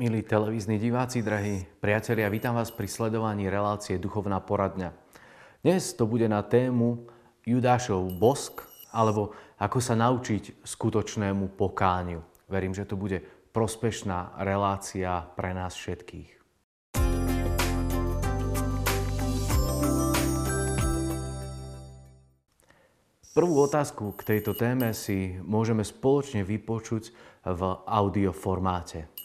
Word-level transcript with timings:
Milí 0.00 0.24
televízni 0.24 0.80
diváci, 0.80 1.20
drahí 1.20 1.60
priatelia, 1.76 2.32
vítam 2.32 2.56
vás 2.56 2.72
pri 2.72 2.88
sledovaní 2.88 3.52
relácie 3.52 4.00
Duchovná 4.00 4.40
poradňa. 4.40 4.96
Dnes 5.60 5.92
to 5.92 6.08
bude 6.08 6.24
na 6.24 6.40
tému 6.40 7.04
Judášov 7.44 8.08
bosk, 8.16 8.64
alebo 8.96 9.36
ako 9.60 9.76
sa 9.76 9.92
naučiť 10.00 10.64
skutočnému 10.64 11.52
pokániu. 11.52 12.24
Verím, 12.48 12.72
že 12.72 12.88
to 12.88 12.96
bude 12.96 13.20
prospešná 13.52 14.40
relácia 14.40 15.20
pre 15.36 15.52
nás 15.52 15.76
všetkých. 15.76 16.32
Prvú 23.36 23.54
otázku 23.60 24.16
k 24.16 24.20
tejto 24.24 24.56
téme 24.56 24.96
si 24.96 25.36
môžeme 25.44 25.84
spoločne 25.84 26.40
vypočuť 26.40 27.12
v 27.44 27.60
audioformáte. 27.84 29.20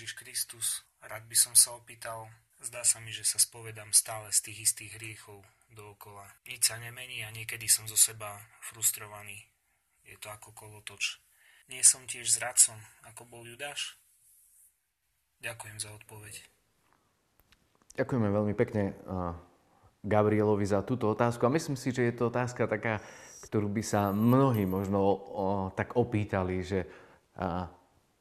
Ježiš 0.00 0.16
Kristus, 0.16 0.66
rád 1.10 1.26
by 1.26 1.36
som 1.36 1.58
sa 1.58 1.74
opýtal, 1.74 2.30
zdá 2.62 2.86
sa 2.86 3.02
mi, 3.02 3.10
že 3.10 3.26
sa 3.26 3.42
spovedám 3.42 3.90
stále 3.90 4.30
z 4.30 4.46
tých 4.46 4.70
istých 4.70 5.02
hriechov 5.02 5.42
dookola. 5.74 6.22
Nič 6.46 6.70
sa 6.70 6.78
nemení 6.78 7.26
a 7.26 7.34
niekedy 7.34 7.66
som 7.66 7.90
zo 7.90 7.98
seba 7.98 8.38
frustrovaný. 8.62 9.42
Je 10.06 10.14
to 10.22 10.30
ako 10.30 10.54
kolotoč. 10.54 11.18
Nie 11.66 11.82
som 11.82 12.06
tiež 12.06 12.30
zradcom, 12.30 12.78
ako 13.10 13.26
bol 13.26 13.42
Judáš? 13.42 13.98
Ďakujem 15.42 15.78
za 15.82 15.90
odpoveď. 15.94 16.34
Ďakujeme 17.98 18.28
veľmi 18.30 18.54
pekne 18.54 18.94
Gabrielovi 20.06 20.66
za 20.66 20.82
túto 20.86 21.10
otázku 21.10 21.46
a 21.46 21.54
myslím 21.54 21.74
si, 21.74 21.90
že 21.90 22.06
je 22.06 22.14
to 22.14 22.30
otázka 22.30 22.70
taká, 22.70 23.02
ktorú 23.46 23.66
by 23.70 23.82
sa 23.82 24.14
mnohí 24.14 24.64
možno 24.68 25.00
o, 25.00 25.14
tak 25.74 25.96
opýtali, 25.96 26.60
že 26.64 26.86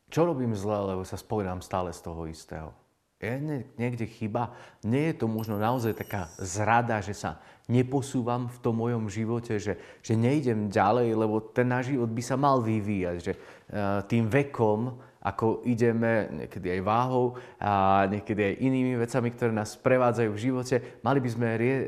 čo 0.10 0.26
robím 0.26 0.58
zle, 0.58 0.94
lebo 0.94 1.06
sa 1.06 1.16
spovedám 1.16 1.62
stále 1.62 1.94
z 1.94 2.02
toho 2.02 2.26
istého? 2.26 2.74
Je 3.20 3.36
niekde 3.76 4.08
chyba? 4.08 4.56
Nie 4.80 5.12
je 5.12 5.20
to 5.22 5.28
možno 5.28 5.60
naozaj 5.60 5.92
taká 5.92 6.32
zrada, 6.40 7.04
že 7.04 7.12
sa 7.12 7.44
neposúvam 7.68 8.48
v 8.48 8.58
tom 8.64 8.80
mojom 8.80 9.12
živote, 9.12 9.60
že, 9.60 9.76
že 10.00 10.16
nejdem 10.16 10.72
ďalej, 10.72 11.20
lebo 11.20 11.44
ten 11.52 11.68
náš 11.68 11.92
život 11.92 12.08
by 12.08 12.24
sa 12.24 12.40
mal 12.40 12.64
vyvíjať, 12.64 13.18
že 13.20 13.34
uh, 13.36 14.02
tým 14.08 14.32
vekom, 14.32 14.96
ako 15.20 15.68
ideme, 15.68 16.32
niekedy 16.32 16.80
aj 16.80 16.82
váhou 16.82 17.36
a 17.60 18.08
niekedy 18.08 18.56
aj 18.56 18.62
inými 18.64 18.96
vecami, 18.96 19.36
ktoré 19.36 19.52
nás 19.52 19.76
prevádzajú 19.76 20.30
v 20.32 20.44
živote, 20.50 20.76
mali 21.04 21.20
by 21.20 21.30
sme 21.30 21.48
rie- 21.60 21.88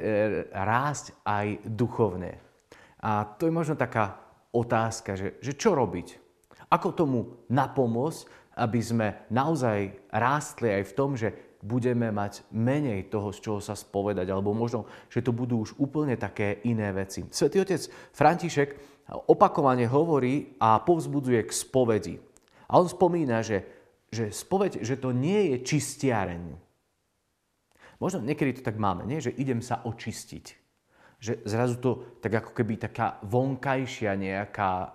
rásť 0.52 1.16
aj 1.23 1.64
duchovne. 1.64 2.36
A 2.99 3.23
to 3.39 3.47
je 3.47 3.55
možno 3.55 3.80
taká 3.80 4.19
otázka, 4.52 5.16
že, 5.16 5.39
že 5.39 5.55
čo 5.55 5.72
robiť? 5.72 6.30
Ako 6.72 6.95
tomu 6.95 7.19
napomôcť, 7.52 8.55
aby 8.55 8.80
sme 8.80 9.08
naozaj 9.27 10.08
rástli 10.11 10.72
aj 10.72 10.83
v 10.88 10.95
tom, 10.95 11.19
že 11.19 11.52
budeme 11.61 12.09
mať 12.09 12.47
menej 12.50 13.11
toho, 13.14 13.30
z 13.30 13.39
čoho 13.39 13.59
sa 13.61 13.77
spovedať, 13.77 14.25
alebo 14.31 14.55
možno, 14.55 14.89
že 15.08 15.22
to 15.22 15.30
budú 15.30 15.61
už 15.61 15.77
úplne 15.77 16.17
také 16.17 16.64
iné 16.66 16.89
veci. 16.89 17.22
Svetý 17.30 17.61
otec 17.61 17.81
František 18.16 18.69
opakovane 19.30 19.86
hovorí 19.86 20.58
a 20.58 20.81
povzbudzuje 20.81 21.42
k 21.45 21.52
spovedi. 21.52 22.16
A 22.72 22.81
on 22.81 22.89
spomína, 22.89 23.45
že, 23.45 23.61
že 24.09 24.33
spoveď, 24.33 24.81
že 24.81 24.97
to 24.97 25.14
nie 25.14 25.53
je 25.53 25.58
čistiareň. 25.61 26.44
Možno 28.02 28.26
niekedy 28.26 28.58
to 28.58 28.65
tak 28.65 28.82
máme, 28.82 29.05
nie? 29.05 29.21
že 29.21 29.36
idem 29.38 29.61
sa 29.61 29.86
očistiť. 29.86 30.45
Že 31.21 31.33
zrazu 31.45 31.76
to 31.77 31.92
tak 32.17 32.33
ako 32.33 32.52
keby 32.58 32.82
taká 32.82 33.21
vonkajšia 33.21 34.17
nejaká 34.17 34.71
uh, 34.73 34.89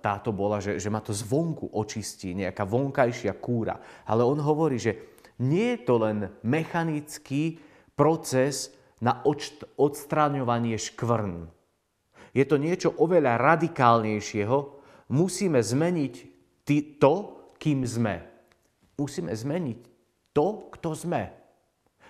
táto 0.00 0.32
bola, 0.32 0.64
že, 0.64 0.80
že 0.80 0.88
ma 0.88 1.04
to 1.04 1.12
zvonku 1.12 1.76
očistí, 1.76 2.32
nejaká 2.32 2.64
vonkajšia 2.64 3.36
kúra. 3.36 3.76
Ale 4.08 4.24
on 4.24 4.40
hovorí, 4.40 4.80
že 4.80 4.96
nie 5.44 5.76
je 5.76 5.80
to 5.84 5.94
len 6.00 6.32
mechanický 6.40 7.60
proces 7.92 8.72
na 9.02 9.20
odstraňovanie 9.76 10.78
škvrn. 10.78 11.50
Je 12.32 12.44
to 12.48 12.56
niečo 12.56 12.96
oveľa 12.96 13.36
radikálnejšieho. 13.36 14.56
Musíme 15.12 15.60
zmeniť 15.60 16.14
to, 16.96 17.14
kým 17.60 17.84
sme. 17.84 18.24
Musíme 18.96 19.36
zmeniť 19.36 19.78
to, 20.32 20.72
kto 20.72 20.88
sme. 20.96 21.28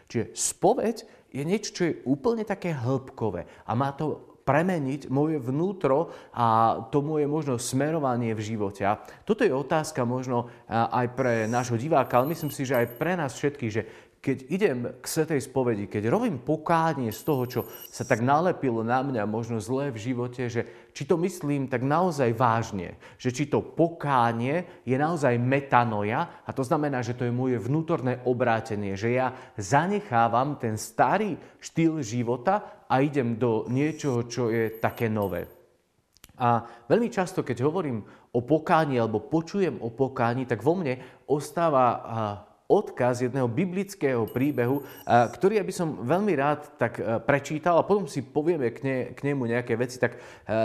Čiže 0.07 0.37
spoveď 0.37 0.97
je 1.33 1.43
niečo, 1.43 1.71
čo 1.75 1.83
je 1.91 1.99
úplne 2.07 2.47
také 2.47 2.71
hĺbkové 2.71 3.49
a 3.67 3.73
má 3.75 3.91
to 3.97 4.32
premeniť 4.43 5.07
moje 5.09 5.39
vnútro 5.39 6.11
a 6.35 6.79
to 6.91 6.99
moje 7.01 7.31
možno 7.31 7.57
smerovanie 7.57 8.35
v 8.35 8.43
živote. 8.43 8.83
A 8.83 8.99
toto 9.23 9.47
je 9.47 9.55
otázka 9.55 10.03
možno 10.03 10.51
aj 10.69 11.07
pre 11.15 11.47
nášho 11.47 11.79
diváka, 11.79 12.19
ale 12.19 12.35
myslím 12.35 12.51
si, 12.51 12.67
že 12.67 12.79
aj 12.79 12.87
pre 12.99 13.15
nás 13.15 13.35
všetkých, 13.39 13.73
že 13.73 13.83
keď 14.23 14.39
idem 14.55 14.79
k 15.03 15.05
Svetej 15.05 15.43
spovedi, 15.43 15.91
keď 15.91 16.07
robím 16.07 16.39
pokánie 16.39 17.11
z 17.11 17.27
toho, 17.27 17.43
čo 17.51 17.61
sa 17.91 18.07
tak 18.07 18.23
nalepilo 18.23 18.87
na 18.87 19.03
mňa 19.03 19.27
možno 19.27 19.59
zlé 19.59 19.91
v 19.91 19.99
živote, 19.99 20.47
že 20.47 20.63
či 20.95 21.03
to 21.11 21.19
myslím 21.19 21.67
tak 21.67 21.83
naozaj 21.83 22.31
vážne, 22.31 23.03
že 23.19 23.35
či 23.35 23.51
to 23.51 23.59
pokánie 23.59 24.87
je 24.87 24.95
naozaj 24.95 25.35
metanoja 25.43 26.47
a 26.47 26.51
to 26.55 26.63
znamená, 26.63 27.03
že 27.03 27.19
to 27.19 27.27
je 27.27 27.35
moje 27.35 27.59
vnútorné 27.59 28.23
obrátenie, 28.23 28.95
že 28.95 29.11
ja 29.11 29.35
zanechávam 29.59 30.55
ten 30.55 30.79
starý 30.79 31.35
štýl 31.59 31.99
života 32.07 32.87
a 32.87 33.03
idem 33.03 33.35
do 33.35 33.67
niečoho, 33.67 34.31
čo 34.31 34.55
je 34.55 34.79
také 34.79 35.11
nové. 35.11 35.51
A 36.39 36.63
veľmi 36.87 37.11
často, 37.11 37.43
keď 37.43 37.59
hovorím 37.67 38.07
o 38.31 38.41
pokáni 38.47 39.03
alebo 39.03 39.27
počujem 39.27 39.83
o 39.83 39.91
pokáni, 39.91 40.47
tak 40.47 40.63
vo 40.63 40.79
mne 40.79 41.27
ostáva 41.27 41.99
odkaz 42.73 43.21
jedného 43.21 43.45
biblického 43.45 44.25
príbehu, 44.25 44.81
ktorý 45.05 45.61
ja 45.61 45.65
by 45.65 45.75
som 45.77 46.01
veľmi 46.01 46.33
rád 46.33 46.81
tak 46.81 46.97
e, 46.97 47.21
prečítal 47.21 47.77
a 47.77 47.85
potom 47.85 48.09
si 48.09 48.25
povieme 48.25 48.73
k, 48.73 48.79
ne, 48.81 48.99
k 49.13 49.21
nemu 49.29 49.45
nejaké 49.45 49.77
veci, 49.77 50.01
tak 50.01 50.17
e, 50.17 50.19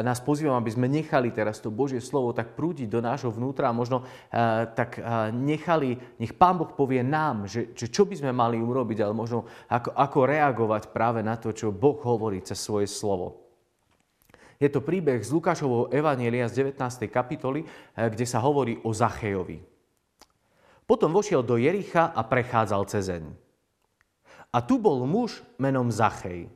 nás 0.07 0.23
pozývam, 0.23 0.55
aby 0.55 0.71
sme 0.71 0.87
nechali 0.87 1.35
teraz 1.35 1.59
to 1.59 1.67
Božie 1.67 1.99
slovo 1.99 2.31
tak 2.31 2.55
prúdiť 2.55 2.87
do 2.87 3.03
nášho 3.03 3.27
vnútra 3.27 3.67
a 3.67 3.75
možno 3.75 4.07
e, 4.31 4.35
tak 4.71 4.99
nechali, 5.35 5.99
nech 6.21 6.31
Pán 6.37 6.55
Boh 6.55 6.71
povie 6.71 7.03
nám, 7.03 7.49
že, 7.49 7.75
že 7.75 7.91
čo 7.91 8.07
by 8.07 8.15
sme 8.15 8.31
mali 8.31 8.55
urobiť, 8.61 9.03
ale 9.03 9.11
možno 9.11 9.43
ako, 9.67 9.91
ako 9.91 10.19
reagovať 10.23 10.83
práve 10.95 11.19
na 11.19 11.35
to, 11.35 11.51
čo 11.51 11.75
Boh 11.75 11.99
hovorí 11.99 12.39
cez 12.39 12.61
svoje 12.61 12.87
slovo. 12.87 13.43
Je 14.57 14.69
to 14.73 14.81
príbeh 14.81 15.21
z 15.21 15.29
Lukášovho 15.29 15.93
Evanielia 15.93 16.49
z 16.49 16.65
19. 16.65 17.05
kapitoly, 17.13 17.61
kde 17.93 18.25
sa 18.25 18.41
hovorí 18.41 18.81
o 18.81 18.89
Zachejovi. 18.89 19.76
Potom 20.87 21.11
vošiel 21.11 21.43
do 21.43 21.59
Jericha 21.59 22.15
a 22.15 22.23
prechádzal 22.23 22.87
cezeň. 22.87 23.23
A 24.55 24.63
tu 24.63 24.79
bol 24.79 25.03
muž 25.03 25.43
menom 25.59 25.91
Zachej, 25.91 26.47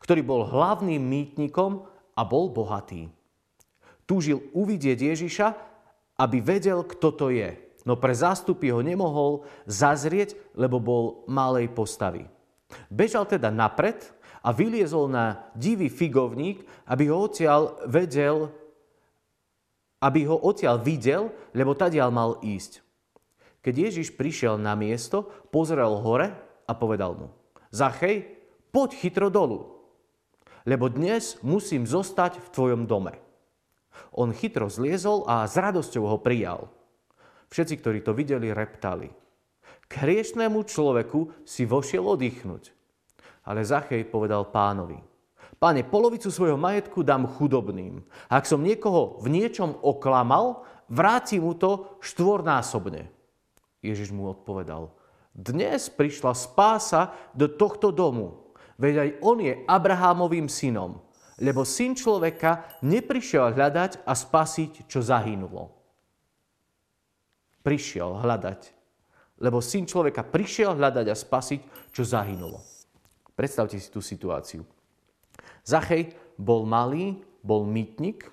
ktorý 0.00 0.24
bol 0.24 0.48
hlavným 0.48 1.04
mýtnikom 1.04 1.84
a 2.16 2.22
bol 2.24 2.48
bohatý. 2.48 3.12
Túžil 4.08 4.40
uvidieť 4.56 5.12
Ježiša, 5.12 5.48
aby 6.16 6.40
vedel, 6.40 6.80
kto 6.88 7.12
to 7.12 7.28
je. 7.28 7.52
No 7.84 8.00
pre 8.00 8.16
zástupy 8.16 8.72
ho 8.72 8.80
nemohol 8.80 9.44
zazrieť, 9.68 10.34
lebo 10.56 10.80
bol 10.80 11.04
malej 11.28 11.68
postavy. 11.68 12.24
Bežal 12.88 13.28
teda 13.28 13.52
napred 13.52 14.00
a 14.40 14.50
vyliezol 14.50 15.12
na 15.12 15.52
divý 15.52 15.92
figovník, 15.92 16.64
aby 16.88 17.12
ho 17.12 17.28
odtiaľ 17.28 17.76
vedel, 17.86 18.48
aby 20.00 20.24
ho 20.24 20.40
odtiaľ 20.40 20.80
videl, 20.80 21.28
lebo 21.52 21.76
tadiaľ 21.76 22.10
mal 22.14 22.30
ísť. 22.40 22.85
Keď 23.66 23.74
Ježiš 23.74 24.14
prišiel 24.14 24.62
na 24.62 24.78
miesto, 24.78 25.26
pozrel 25.50 25.98
hore 25.98 26.30
a 26.70 26.72
povedal 26.78 27.18
mu, 27.18 27.34
Zachej, 27.74 28.22
poď 28.70 28.94
chytro 28.94 29.26
dolu, 29.26 29.82
lebo 30.62 30.86
dnes 30.86 31.34
musím 31.42 31.82
zostať 31.82 32.38
v 32.38 32.46
tvojom 32.54 32.86
dome. 32.86 33.18
On 34.14 34.30
chytro 34.30 34.70
zliezol 34.70 35.26
a 35.26 35.42
s 35.50 35.58
radosťou 35.58 36.06
ho 36.06 36.22
prijal. 36.22 36.70
Všetci, 37.50 37.74
ktorí 37.82 37.98
to 38.06 38.14
videli, 38.14 38.54
reptali. 38.54 39.10
K 39.90 39.92
hriešnému 39.98 40.62
človeku 40.62 41.42
si 41.42 41.66
vošiel 41.66 42.06
oddychnúť. 42.06 42.70
Ale 43.50 43.66
Zachej 43.66 44.06
povedal 44.06 44.46
pánovi, 44.46 45.02
Páne, 45.56 45.82
polovicu 45.82 46.28
svojho 46.28 46.60
majetku 46.60 47.00
dám 47.00 47.26
chudobným. 47.26 48.04
Ak 48.30 48.44
som 48.46 48.60
niekoho 48.60 49.18
v 49.24 49.32
niečom 49.32 49.74
oklamal, 49.80 50.62
vrátim 50.86 51.42
mu 51.42 51.56
to 51.56 51.96
štvornásobne. 52.04 53.15
Ježiš 53.86 54.10
mu 54.10 54.26
odpovedal, 54.26 54.90
dnes 55.36 55.92
prišla 55.92 56.32
spása 56.32 57.12
do 57.36 57.46
tohto 57.46 57.92
domu, 57.92 58.50
veď 58.80 58.94
aj 58.98 59.10
on 59.20 59.38
je 59.44 59.54
Abrahámovým 59.68 60.48
synom, 60.48 60.98
lebo 61.36 61.62
syn 61.62 61.92
človeka 61.92 62.64
neprišiel 62.80 63.52
hľadať 63.52 64.02
a 64.08 64.12
spasiť, 64.16 64.88
čo 64.88 65.04
zahynulo. 65.04 65.70
Prišiel 67.60 68.24
hľadať, 68.24 68.60
lebo 69.44 69.60
syn 69.60 69.84
človeka 69.84 70.24
prišiel 70.24 70.72
hľadať 70.74 71.06
a 71.12 71.16
spasiť, 71.16 71.60
čo 71.92 72.02
zahynulo. 72.02 72.58
Predstavte 73.36 73.76
si 73.76 73.92
tú 73.92 74.00
situáciu. 74.00 74.64
Zachej 75.66 76.16
bol 76.40 76.64
malý, 76.64 77.20
bol 77.44 77.68
mýtnik, 77.68 78.32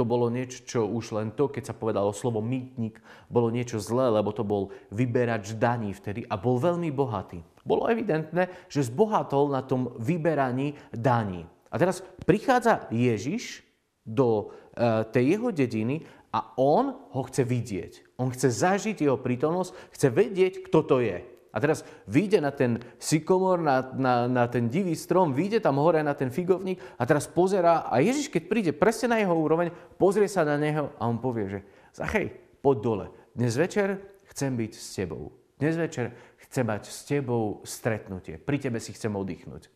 to 0.00 0.08
bolo 0.08 0.32
niečo, 0.32 0.64
čo 0.64 0.80
už 0.88 1.12
len 1.12 1.28
to, 1.36 1.52
keď 1.52 1.68
sa 1.68 1.74
povedalo 1.76 2.16
slovo 2.16 2.40
mýtnik, 2.40 3.04
bolo 3.28 3.52
niečo 3.52 3.76
zlé, 3.76 4.08
lebo 4.08 4.32
to 4.32 4.40
bol 4.40 4.72
vyberač 4.88 5.52
daní 5.60 5.92
vtedy 5.92 6.24
a 6.24 6.40
bol 6.40 6.56
veľmi 6.56 6.88
bohatý. 6.88 7.44
Bolo 7.68 7.84
evidentné, 7.84 8.48
že 8.72 8.88
zbohatol 8.88 9.52
na 9.52 9.60
tom 9.60 9.92
vyberaní 10.00 10.72
daní. 10.88 11.44
A 11.68 11.76
teraz 11.76 12.00
prichádza 12.24 12.88
Ježiš 12.88 13.60
do 14.08 14.56
e, 14.72 15.04
tej 15.12 15.36
jeho 15.36 15.52
dediny 15.52 16.08
a 16.32 16.56
on 16.56 16.96
ho 17.12 17.22
chce 17.28 17.44
vidieť. 17.44 17.92
On 18.16 18.32
chce 18.32 18.48
zažiť 18.48 19.04
jeho 19.04 19.20
prítomnosť, 19.20 19.76
chce 19.92 20.08
vedieť, 20.08 20.52
kto 20.64 20.80
to 20.80 20.96
je. 21.04 21.20
A 21.50 21.58
teraz 21.58 21.82
vyjde 22.06 22.38
na 22.38 22.54
ten 22.54 22.78
sykomor, 23.02 23.58
na, 23.58 23.82
na, 23.94 24.14
na 24.30 24.44
ten 24.46 24.70
divý 24.70 24.94
strom, 24.94 25.34
vyjde 25.34 25.58
tam 25.58 25.82
hore 25.82 25.98
na 26.02 26.14
ten 26.14 26.30
figovník 26.30 26.78
a 26.94 27.02
teraz 27.02 27.26
pozerá 27.26 27.90
a 27.90 27.98
Ježiš, 27.98 28.30
keď 28.30 28.42
príde 28.46 28.72
presne 28.74 29.10
na 29.10 29.18
jeho 29.18 29.34
úroveň, 29.34 29.74
pozrie 29.98 30.30
sa 30.30 30.46
na 30.46 30.54
neho 30.54 30.94
a 30.94 31.10
on 31.10 31.18
povie, 31.18 31.50
že 31.50 31.60
Zachej, 31.90 32.30
poď 32.62 32.76
dole. 32.78 33.06
Dnes 33.34 33.58
večer 33.58 33.98
chcem 34.30 34.54
byť 34.54 34.72
s 34.78 34.94
tebou. 34.94 35.34
Dnes 35.58 35.74
večer 35.74 36.14
chcem 36.46 36.64
mať 36.64 36.86
s 36.86 37.02
tebou 37.04 37.60
stretnutie. 37.66 38.38
Pri 38.38 38.62
tebe 38.62 38.78
si 38.78 38.94
chcem 38.94 39.10
oddychnúť. 39.10 39.68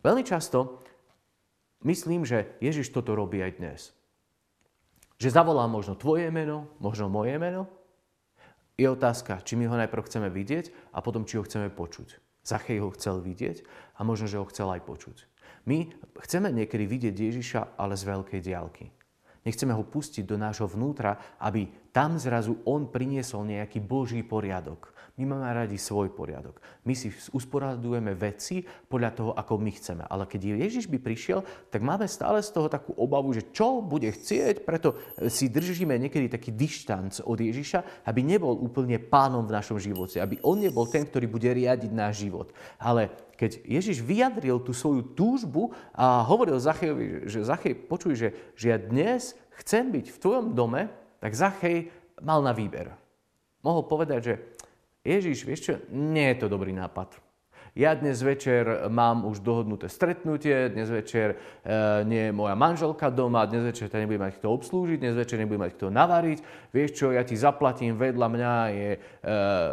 Veľmi 0.00 0.24
často 0.24 0.80
myslím, 1.84 2.24
že 2.24 2.56
Ježiš 2.64 2.88
toto 2.88 3.12
robí 3.12 3.44
aj 3.44 3.52
dnes. 3.60 3.80
Že 5.20 5.28
zavolá 5.28 5.68
možno 5.68 5.92
tvoje 5.92 6.32
meno, 6.32 6.72
možno 6.80 7.12
moje 7.12 7.36
meno 7.36 7.68
je 8.76 8.86
otázka, 8.88 9.40
či 9.40 9.56
my 9.56 9.72
ho 9.72 9.76
najprv 9.80 10.04
chceme 10.04 10.28
vidieť 10.28 10.92
a 10.92 11.00
potom, 11.00 11.24
či 11.24 11.40
ho 11.40 11.44
chceme 11.44 11.72
počuť. 11.72 12.20
Zachej 12.44 12.78
ho 12.84 12.92
chcel 12.92 13.24
vidieť 13.24 13.64
a 13.96 14.04
možno, 14.04 14.28
že 14.28 14.38
ho 14.38 14.46
chcel 14.46 14.68
aj 14.70 14.84
počuť. 14.84 15.16
My 15.66 15.90
chceme 16.22 16.52
niekedy 16.54 16.86
vidieť 16.86 17.16
Ježiša, 17.16 17.60
ale 17.74 17.98
z 17.98 18.06
veľkej 18.06 18.40
diálky. 18.44 18.86
Nechceme 19.42 19.74
ho 19.74 19.82
pustiť 19.82 20.26
do 20.26 20.38
nášho 20.38 20.70
vnútra, 20.70 21.38
aby 21.42 21.66
tam 21.96 22.20
zrazu 22.20 22.60
on 22.68 22.92
priniesol 22.92 23.48
nejaký 23.48 23.80
Boží 23.80 24.20
poriadok. 24.20 24.92
My 25.16 25.24
máme 25.24 25.48
radi 25.48 25.80
svoj 25.80 26.12
poriadok. 26.12 26.60
My 26.84 26.92
si 26.92 27.08
usporadujeme 27.32 28.12
veci 28.12 28.60
podľa 28.60 29.10
toho, 29.16 29.30
ako 29.32 29.56
my 29.56 29.72
chceme. 29.72 30.04
Ale 30.04 30.28
keď 30.28 30.60
Ježiš 30.60 30.92
by 30.92 31.00
prišiel, 31.00 31.40
tak 31.72 31.80
máme 31.80 32.04
stále 32.04 32.44
z 32.44 32.52
toho 32.52 32.68
takú 32.68 32.92
obavu, 33.00 33.32
že 33.32 33.48
čo 33.48 33.80
bude 33.80 34.12
chcieť, 34.12 34.68
preto 34.68 34.92
si 35.32 35.48
držíme 35.48 35.96
niekedy 35.96 36.28
taký 36.28 36.52
dištanc 36.52 37.24
od 37.24 37.40
Ježiša, 37.40 38.04
aby 38.04 38.20
nebol 38.20 38.60
úplne 38.60 39.00
pánom 39.00 39.48
v 39.48 39.56
našom 39.56 39.80
živote, 39.80 40.20
aby 40.20 40.36
on 40.44 40.60
nebol 40.60 40.84
ten, 40.84 41.08
ktorý 41.08 41.24
bude 41.32 41.48
riadiť 41.48 41.96
náš 41.96 42.28
život. 42.28 42.52
Ale 42.76 43.08
keď 43.40 43.64
Ježiš 43.64 44.04
vyjadril 44.04 44.60
tú 44.60 44.76
svoju 44.76 45.16
túžbu 45.16 45.72
a 45.96 46.20
hovoril 46.28 46.60
Zachejovi, 46.60 47.24
že 47.24 47.40
Zachej, 47.40 47.72
počuj, 47.72 48.20
že, 48.20 48.28
že 48.52 48.68
ja 48.68 48.76
dnes 48.76 49.32
chcem 49.64 49.88
byť 49.88 50.12
v 50.12 50.20
tvojom 50.20 50.52
dome, 50.52 50.92
tak 51.26 51.34
Zachej 51.34 51.90
mal 52.22 52.38
na 52.38 52.54
výber. 52.54 52.94
Mohol 53.66 53.82
povedať, 53.90 54.20
že 54.22 54.34
Ježiš, 55.02 55.42
vieš 55.42 55.60
čo, 55.66 55.74
nie 55.90 56.30
je 56.30 56.38
to 56.38 56.46
dobrý 56.46 56.70
nápad. 56.70 57.18
Ja 57.74 57.98
dnes 57.98 58.22
večer 58.22 58.86
mám 58.88 59.26
už 59.26 59.42
dohodnuté 59.42 59.90
stretnutie, 59.90 60.70
dnes 60.70 60.86
večer 60.86 61.34
e, 61.34 62.06
nie 62.06 62.30
je 62.30 62.32
moja 62.32 62.54
manželka 62.54 63.10
doma, 63.10 63.42
dnes 63.44 63.66
večer 63.66 63.90
ťa 63.90 64.06
nebudem 64.06 64.22
mať 64.22 64.38
kto 64.38 64.48
obslúžiť, 64.54 65.02
dnes 65.02 65.18
večer 65.18 65.42
nebudem 65.42 65.66
mať 65.66 65.72
kto 65.76 65.86
navariť. 65.90 66.38
Vieš 66.72 66.90
čo, 66.94 67.06
ja 67.10 67.26
ti 67.26 67.34
zaplatím, 67.34 67.98
vedľa 67.98 68.28
mňa 68.32 68.54
je 68.70 68.90
e, 68.94 68.98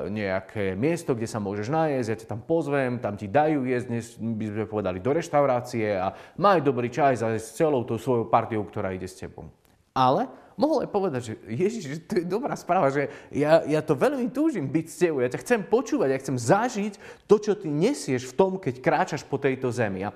nejaké 0.10 0.74
miesto, 0.74 1.14
kde 1.14 1.30
sa 1.30 1.38
môžeš 1.38 1.70
najesť, 1.70 2.10
ja 2.10 2.18
ťa 2.18 2.28
tam 2.34 2.42
pozvem, 2.44 2.98
tam 2.98 3.14
ti 3.14 3.30
dajú 3.30 3.64
jesť, 3.70 3.88
dnes 3.94 4.06
by 4.20 4.46
sme 4.52 4.66
povedali 4.66 4.98
do 5.00 5.12
reštaurácie 5.14 6.02
a 6.02 6.18
maj 6.42 6.66
dobrý 6.66 6.90
čaj 6.90 7.38
s 7.38 7.56
celou 7.56 7.86
tou 7.86 8.02
svojou 8.02 8.26
partiou, 8.28 8.66
ktorá 8.68 8.90
ide 8.92 9.06
s 9.06 9.16
tebou. 9.16 9.48
Ale 9.96 10.43
mohol 10.56 10.86
aj 10.86 10.90
povedať, 10.90 11.22
že 11.24 11.34
Ježiš, 11.50 11.84
to 12.06 12.22
je 12.22 12.26
dobrá 12.26 12.54
správa, 12.54 12.94
že 12.94 13.10
ja, 13.34 13.64
ja 13.66 13.82
to 13.82 13.98
veľmi 13.98 14.30
túžim 14.30 14.70
byť 14.70 14.86
s 14.90 15.00
tebou, 15.00 15.22
ja 15.22 15.32
ťa 15.32 15.44
chcem 15.44 15.62
počúvať, 15.66 16.10
ja 16.14 16.22
chcem 16.22 16.38
zažiť 16.38 16.94
to, 17.26 17.36
čo 17.42 17.54
ty 17.58 17.68
nesieš 17.70 18.30
v 18.30 18.38
tom, 18.38 18.52
keď 18.62 18.80
kráčaš 18.82 19.26
po 19.26 19.42
tejto 19.42 19.74
zemi. 19.74 20.06
A 20.06 20.14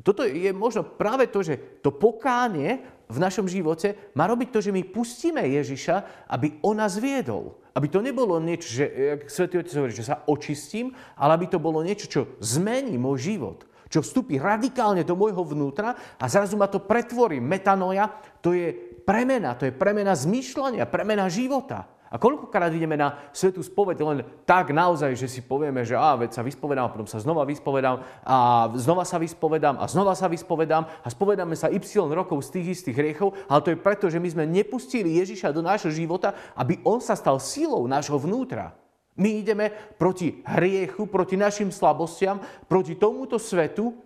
toto 0.00 0.24
je 0.24 0.48
možno 0.56 0.82
práve 0.82 1.28
to, 1.28 1.44
že 1.44 1.84
to 1.84 1.92
pokánie 1.92 2.80
v 3.12 3.18
našom 3.20 3.44
živote 3.44 3.92
má 4.16 4.24
robiť 4.24 4.48
to, 4.48 4.58
že 4.64 4.72
my 4.72 4.82
pustíme 4.88 5.44
Ježiša, 5.44 6.26
aby 6.32 6.56
on 6.64 6.80
nás 6.80 6.96
viedol. 6.96 7.60
Aby 7.76 7.92
to 7.92 8.00
nebolo 8.00 8.40
niečo, 8.40 8.68
že, 8.72 8.84
jak 8.88 9.20
Svetý 9.28 9.60
Otec 9.60 9.76
hovorí, 9.76 9.92
že 9.92 10.08
sa 10.08 10.24
očistím, 10.24 10.96
ale 11.12 11.36
aby 11.36 11.46
to 11.52 11.60
bolo 11.60 11.84
niečo, 11.84 12.08
čo 12.08 12.20
zmení 12.40 12.96
môj 12.96 13.36
život 13.36 13.68
čo 13.92 14.00
vstúpi 14.00 14.40
radikálne 14.40 15.04
do 15.04 15.12
môjho 15.12 15.44
vnútra 15.44 15.92
a 16.16 16.24
zrazu 16.24 16.56
ma 16.56 16.64
to 16.64 16.80
pretvorí. 16.80 17.44
Metanoja, 17.44 18.08
to 18.40 18.56
je 18.56 18.91
premena, 19.02 19.58
to 19.58 19.68
je 19.68 19.74
premena 19.74 20.14
zmýšľania, 20.14 20.88
premena 20.88 21.26
života. 21.26 21.90
A 22.12 22.20
koľkokrát 22.20 22.68
ideme 22.76 22.92
na 22.92 23.16
svetú 23.32 23.64
spoveď 23.64 23.96
len 24.04 24.20
tak 24.44 24.68
naozaj, 24.68 25.16
že 25.16 25.32
si 25.32 25.40
povieme, 25.40 25.80
že 25.80 25.96
á, 25.96 26.12
veď 26.20 26.36
sa 26.36 26.44
vyspovedám, 26.44 26.84
a 26.84 26.92
potom 26.92 27.08
sa 27.08 27.16
znova 27.24 27.48
vyspovedám 27.48 28.04
a 28.20 28.68
znova 28.76 29.08
sa 29.08 29.16
vyspovedám 29.16 29.80
a 29.80 29.88
znova 29.88 30.12
sa 30.12 30.28
vyspovedám 30.28 30.84
a 30.84 31.08
spovedáme 31.08 31.56
sa 31.56 31.72
y 31.72 31.80
rokov 32.12 32.44
z 32.44 32.60
tých 32.60 32.66
istých 32.76 33.00
hriechov, 33.00 33.32
ale 33.48 33.64
to 33.64 33.72
je 33.72 33.80
preto, 33.80 34.12
že 34.12 34.20
my 34.20 34.28
sme 34.28 34.44
nepustili 34.44 35.16
Ježiša 35.24 35.56
do 35.56 35.64
nášho 35.64 35.88
života, 35.88 36.36
aby 36.52 36.84
on 36.84 37.00
sa 37.00 37.16
stal 37.16 37.40
silou 37.40 37.88
nášho 37.88 38.20
vnútra. 38.20 38.76
My 39.16 39.40
ideme 39.40 39.72
proti 39.96 40.44
hriechu, 40.44 41.08
proti 41.08 41.40
našim 41.40 41.72
slabostiam, 41.72 42.44
proti 42.68 42.92
tomuto 42.92 43.40
svetu 43.40 43.96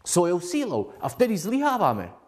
svojou 0.00 0.40
sílou 0.40 0.82
a 0.96 1.12
vtedy 1.12 1.36
zlyhávame. 1.36 2.23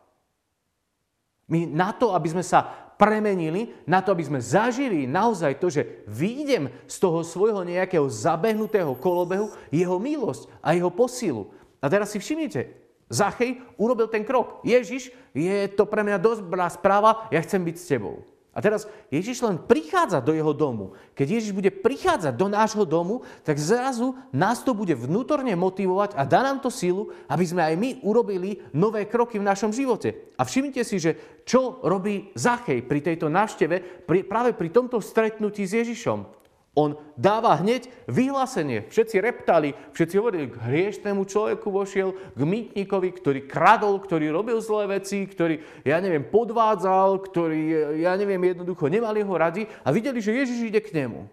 My 1.46 1.66
na 1.66 1.94
to, 1.94 2.10
aby 2.12 2.28
sme 2.30 2.42
sa 2.42 2.66
premenili, 2.96 3.76
na 3.84 4.00
to, 4.00 4.10
aby 4.16 4.24
sme 4.24 4.40
zažili 4.40 5.04
naozaj 5.04 5.60
to, 5.60 5.68
že 5.68 6.04
výjdem 6.08 6.72
z 6.88 6.96
toho 6.96 7.20
svojho 7.22 7.62
nejakého 7.62 8.08
zabehnutého 8.08 8.96
kolobehu, 8.96 9.52
jeho 9.68 9.96
milosť 10.00 10.48
a 10.64 10.72
jeho 10.72 10.88
posilu. 10.88 11.52
A 11.78 11.86
teraz 11.92 12.10
si 12.10 12.18
všimnite, 12.18 12.86
Zachej 13.06 13.62
urobil 13.78 14.10
ten 14.10 14.26
krok. 14.26 14.66
Ježiš, 14.66 15.14
je 15.30 15.70
to 15.70 15.86
pre 15.86 16.02
mňa 16.02 16.18
dosť 16.18 16.42
správa, 16.74 17.30
ja 17.30 17.38
chcem 17.38 17.62
byť 17.62 17.76
s 17.78 17.86
tebou. 17.86 18.26
A 18.56 18.64
teraz 18.64 18.88
Ježiš 19.12 19.44
len 19.44 19.60
prichádza 19.60 20.24
do 20.24 20.32
jeho 20.32 20.56
domu. 20.56 20.96
Keď 21.12 21.26
Ježiš 21.28 21.52
bude 21.52 21.68
prichádzať 21.68 22.32
do 22.32 22.48
nášho 22.48 22.88
domu, 22.88 23.20
tak 23.44 23.60
zrazu 23.60 24.16
nás 24.32 24.64
to 24.64 24.72
bude 24.72 24.96
vnútorne 24.96 25.52
motivovať 25.52 26.16
a 26.16 26.24
dá 26.24 26.40
nám 26.40 26.64
to 26.64 26.72
sílu, 26.72 27.12
aby 27.28 27.44
sme 27.44 27.60
aj 27.60 27.74
my 27.76 27.90
urobili 28.00 28.64
nové 28.72 29.04
kroky 29.04 29.36
v 29.36 29.44
našom 29.44 29.76
živote. 29.76 30.32
A 30.40 30.48
všimnite 30.48 30.80
si, 30.88 30.96
že 30.96 31.44
čo 31.44 31.84
robí 31.84 32.32
Zachej 32.32 32.80
pri 32.88 33.04
tejto 33.04 33.28
návšteve, 33.28 34.08
práve 34.24 34.56
pri 34.56 34.72
tomto 34.72 35.04
stretnutí 35.04 35.68
s 35.68 35.76
Ježišom. 35.76 36.45
On 36.76 36.92
dáva 37.16 37.56
hneď 37.56 37.88
vyhlásenie. 38.04 38.84
Všetci 38.92 39.16
reptali, 39.24 39.72
všetci 39.96 40.14
hovorili, 40.20 40.52
k 40.52 40.60
hriešnému 40.60 41.24
človeku 41.24 41.72
vošiel, 41.72 42.12
k 42.36 42.40
mýtnikovi, 42.44 43.16
ktorý 43.16 43.40
kradol, 43.48 43.96
ktorý 43.96 44.28
robil 44.28 44.60
zlé 44.60 45.00
veci, 45.00 45.24
ktorý, 45.24 45.64
ja 45.88 45.96
neviem, 46.04 46.28
podvádzal, 46.28 47.24
ktorý, 47.24 47.96
ja 48.04 48.12
neviem, 48.20 48.52
jednoducho 48.52 48.92
nemali 48.92 49.24
ho 49.24 49.34
radi 49.40 49.64
a 49.80 49.88
videli, 49.88 50.20
že 50.20 50.36
Ježiš 50.36 50.68
ide 50.68 50.84
k 50.84 50.92
nemu. 50.92 51.24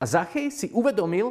A 0.00 0.04
Zachej 0.04 0.50
si 0.50 0.66
uvedomil 0.74 1.30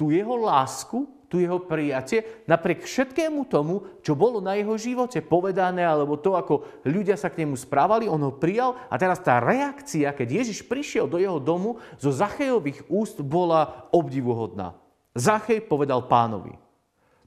tú 0.00 0.08
jeho 0.08 0.40
lásku, 0.40 1.04
tu 1.34 1.42
jeho 1.42 1.58
prijatie, 1.58 2.46
napriek 2.46 2.86
všetkému 2.86 3.50
tomu, 3.50 3.98
čo 4.06 4.14
bolo 4.14 4.38
na 4.38 4.54
jeho 4.54 4.78
živote 4.78 5.18
povedané, 5.18 5.82
alebo 5.82 6.14
to, 6.14 6.38
ako 6.38 6.86
ľudia 6.86 7.18
sa 7.18 7.26
k 7.26 7.42
nemu 7.42 7.58
správali, 7.58 8.06
on 8.06 8.22
ho 8.22 8.38
prijal 8.38 8.78
a 8.86 8.94
teraz 8.94 9.18
tá 9.18 9.42
reakcia, 9.42 10.14
keď 10.14 10.46
Ježiš 10.46 10.62
prišiel 10.62 11.10
do 11.10 11.18
jeho 11.18 11.42
domu, 11.42 11.82
zo 11.98 12.14
Zachejových 12.14 12.86
úst 12.86 13.18
bola 13.18 13.90
obdivuhodná. 13.90 14.78
Zachej 15.10 15.66
povedal 15.66 16.06
pánovi, 16.06 16.54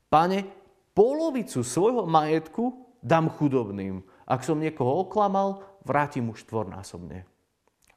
pane, 0.08 0.48
polovicu 0.96 1.68
svojho 1.68 2.08
majetku 2.08 2.96
dám 3.04 3.28
chudobným. 3.28 4.08
Ak 4.24 4.48
som 4.48 4.56
niekoho 4.56 5.04
oklamal, 5.04 5.68
vrátim 5.84 6.32
mu 6.32 6.34
štvornásobne. 6.40 7.28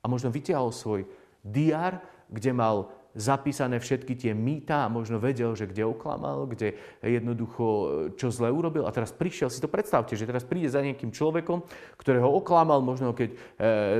A 0.02 0.04
možno 0.10 0.34
vytiahol 0.34 0.74
svoj 0.74 1.06
diár, 1.46 2.02
kde 2.26 2.50
mal 2.50 2.90
zapísané 3.14 3.82
všetky 3.82 4.14
tie 4.14 4.32
mýta 4.34 4.86
a 4.86 4.92
možno 4.92 5.18
vedel, 5.18 5.54
že 5.58 5.66
kde 5.66 5.82
oklamal, 5.86 6.46
kde 6.46 6.78
jednoducho 7.02 7.64
čo 8.14 8.30
zle 8.30 8.50
urobil 8.50 8.86
a 8.86 8.94
teraz 8.94 9.10
prišiel, 9.10 9.50
si 9.50 9.58
to 9.58 9.66
predstavte, 9.66 10.14
že 10.14 10.26
teraz 10.26 10.46
príde 10.46 10.70
za 10.70 10.78
nejakým 10.82 11.10
človekom, 11.10 11.66
ktorého 11.98 12.30
oklamal, 12.30 12.78
možno 12.82 13.10
keď 13.10 13.30
e, 13.30 13.36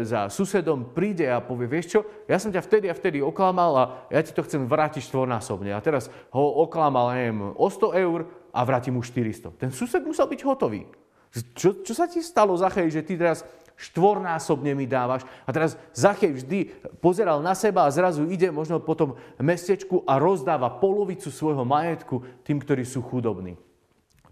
za 0.06 0.30
susedom 0.30 0.94
príde 0.94 1.26
a 1.26 1.42
povie, 1.42 1.66
vieš 1.66 1.98
čo, 1.98 2.00
ja 2.30 2.38
som 2.38 2.54
ťa 2.54 2.62
vtedy 2.62 2.86
a 2.86 2.94
vtedy 2.94 3.18
oklamal 3.18 3.72
a 3.74 3.84
ja 4.14 4.22
ti 4.22 4.30
to 4.30 4.46
chcem 4.46 4.70
vrátiť 4.70 5.10
štvornásobne 5.10 5.74
a 5.74 5.82
teraz 5.82 6.06
ho 6.30 6.44
oklamal, 6.62 7.14
neviem, 7.14 7.50
o 7.54 7.66
100 7.66 7.98
eur 7.98 8.30
a 8.54 8.60
vráti 8.62 8.94
mu 8.94 9.02
400. 9.02 9.58
Ten 9.58 9.70
sused 9.74 10.02
musel 10.02 10.26
byť 10.26 10.40
hotový. 10.46 10.86
Čo, 11.30 11.86
čo 11.86 11.94
sa 11.94 12.10
ti 12.10 12.18
stalo, 12.26 12.58
Zachej, 12.58 12.90
že 12.90 13.06
ty 13.06 13.14
teraz 13.14 13.46
štvornásobne 13.80 14.76
mi 14.76 14.84
dávaš. 14.84 15.24
A 15.48 15.50
teraz 15.56 15.80
Zachej 15.96 16.36
vždy 16.36 16.58
pozeral 17.00 17.40
na 17.40 17.56
seba 17.56 17.88
a 17.88 17.94
zrazu 17.94 18.28
ide 18.28 18.52
možno 18.52 18.76
po 18.84 18.92
tom 18.92 19.16
mestečku 19.40 20.04
a 20.04 20.20
rozdáva 20.20 20.76
polovicu 20.76 21.32
svojho 21.32 21.64
majetku 21.64 22.44
tým, 22.44 22.60
ktorí 22.60 22.84
sú 22.84 23.00
chudobní. 23.00 23.56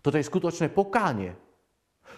Toto 0.05 0.21
je 0.21 0.29
skutočné 0.29 0.69
pokánie. 0.69 1.33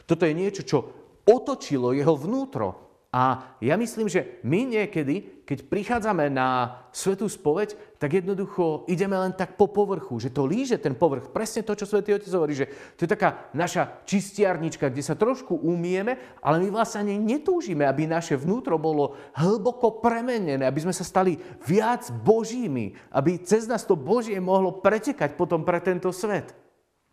Toto 0.05 0.27
je 0.27 0.35
niečo, 0.35 0.67
čo 0.67 0.79
otočilo 1.23 1.95
jeho 1.95 2.19
vnútro. 2.19 2.90
A 3.11 3.59
ja 3.59 3.75
myslím, 3.75 4.07
že 4.07 4.39
my 4.47 4.71
niekedy, 4.71 5.43
keď 5.43 5.67
prichádzame 5.67 6.31
na 6.31 6.79
svetú 6.95 7.27
spoveď, 7.27 7.75
tak 7.99 8.15
jednoducho 8.15 8.87
ideme 8.87 9.19
len 9.19 9.35
tak 9.35 9.59
po 9.59 9.67
povrchu, 9.67 10.23
že 10.23 10.31
to 10.31 10.47
líže 10.47 10.79
ten 10.79 10.95
povrch. 10.95 11.35
Presne 11.35 11.67
to, 11.67 11.75
čo 11.75 11.91
svätý 11.91 12.15
Otec 12.15 12.31
hovorí, 12.31 12.55
že 12.55 12.71
to 12.95 13.03
je 13.03 13.11
taká 13.11 13.51
naša 13.51 13.99
čistiarnička, 14.07 14.95
kde 14.95 15.03
sa 15.03 15.19
trošku 15.19 15.59
umieme, 15.59 16.39
ale 16.39 16.63
my 16.63 16.71
vlastne 16.71 17.03
ani 17.03 17.19
netúžime, 17.19 17.83
aby 17.83 18.07
naše 18.07 18.39
vnútro 18.39 18.79
bolo 18.79 19.19
hlboko 19.35 19.99
premenené, 19.99 20.63
aby 20.63 20.79
sme 20.79 20.95
sa 20.95 21.03
stali 21.03 21.35
viac 21.67 22.07
božími, 22.23 22.95
aby 23.11 23.43
cez 23.43 23.67
nás 23.67 23.83
to 23.83 23.99
Božie 23.99 24.39
mohlo 24.39 24.79
pretekať 24.79 25.35
potom 25.35 25.67
pre 25.67 25.83
tento 25.83 26.15
svet. 26.15 26.70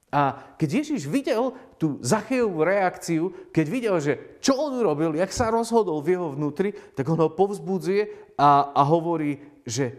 A 0.07 0.55
keď 0.55 0.83
Ježiš 0.83 1.03
videl 1.03 1.51
tú 1.75 1.99
Zachejovú 1.99 2.63
reakciu, 2.63 3.51
keď 3.51 3.65
videl, 3.67 3.95
že 3.99 4.13
čo 4.39 4.55
on 4.55 4.79
urobil, 4.79 5.11
jak 5.19 5.35
sa 5.35 5.51
rozhodol 5.51 5.99
v 5.99 6.15
jeho 6.15 6.31
vnútri, 6.31 6.71
tak 6.95 7.03
on 7.11 7.19
ho 7.19 7.27
povzbudzuje 7.27 8.33
a, 8.39 8.71
a 8.71 8.81
hovorí, 8.87 9.35
že 9.67 9.91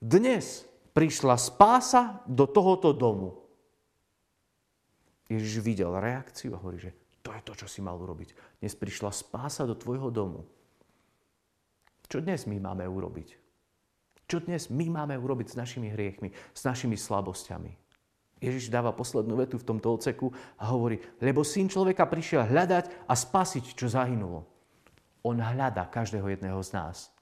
dnes 0.00 0.64
prišla 0.96 1.36
spása 1.36 2.24
do 2.24 2.48
tohoto 2.48 2.96
domu. 2.96 3.36
Ježiš 5.28 5.60
videl 5.60 5.92
reakciu 5.92 6.56
a 6.56 6.60
hovorí, 6.60 6.80
že 6.80 6.92
to 7.20 7.36
je 7.36 7.42
to, 7.44 7.52
čo 7.52 7.66
si 7.68 7.84
mal 7.84 8.00
urobiť. 8.00 8.60
Dnes 8.64 8.72
prišla 8.72 9.12
spása 9.12 9.68
do 9.68 9.76
tvojho 9.76 10.08
domu. 10.08 10.48
Čo 12.08 12.24
dnes 12.24 12.48
my 12.48 12.60
máme 12.60 12.84
urobiť? 12.88 13.28
Čo 14.24 14.40
dnes 14.40 14.72
my 14.72 14.88
máme 14.88 15.20
urobiť 15.20 15.52
s 15.52 15.58
našimi 15.60 15.92
hriechmi, 15.92 16.32
s 16.32 16.60
našimi 16.64 16.96
slabosťami? 16.96 17.81
Ježiš 18.42 18.74
dáva 18.74 18.90
poslednú 18.90 19.38
vetu 19.38 19.54
v 19.56 19.68
tomto 19.70 19.94
oceku 19.94 20.34
a 20.58 20.74
hovorí, 20.74 20.98
lebo 21.22 21.46
syn 21.46 21.70
človeka 21.70 22.10
prišiel 22.10 22.50
hľadať 22.50 23.06
a 23.06 23.14
spasiť, 23.14 23.78
čo 23.78 23.86
zahynulo. 23.86 24.42
On 25.22 25.38
hľada 25.38 25.86
každého 25.86 26.26
jedného 26.26 26.58
z 26.66 26.74
nás. 26.74 27.14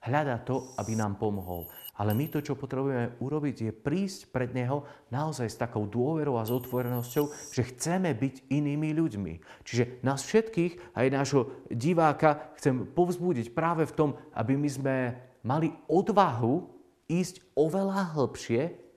Hľada 0.00 0.40
to, 0.40 0.72
aby 0.80 0.96
nám 0.96 1.20
pomohol. 1.20 1.68
Ale 1.98 2.14
my 2.14 2.30
to, 2.30 2.38
čo 2.38 2.54
potrebujeme 2.54 3.18
urobiť, 3.18 3.56
je 3.68 3.72
prísť 3.74 4.30
pred 4.30 4.54
Neho 4.54 4.86
naozaj 5.10 5.50
s 5.50 5.58
takou 5.58 5.84
dôverou 5.90 6.38
a 6.38 6.46
s 6.46 6.54
otvorenosťou, 6.54 7.52
že 7.52 7.68
chceme 7.74 8.14
byť 8.14 8.48
inými 8.48 8.94
ľuďmi. 8.94 9.34
Čiže 9.66 10.06
nás 10.06 10.22
všetkých, 10.22 10.94
aj 10.94 11.06
nášho 11.10 11.42
diváka, 11.66 12.54
chcem 12.54 12.86
povzbudiť 12.86 13.50
práve 13.50 13.82
v 13.84 13.96
tom, 13.98 14.10
aby 14.32 14.54
my 14.54 14.70
sme 14.70 14.96
mali 15.42 15.74
odvahu 15.90 16.70
ísť 17.10 17.42
oveľa 17.58 18.14
hĺbšie 18.14 18.87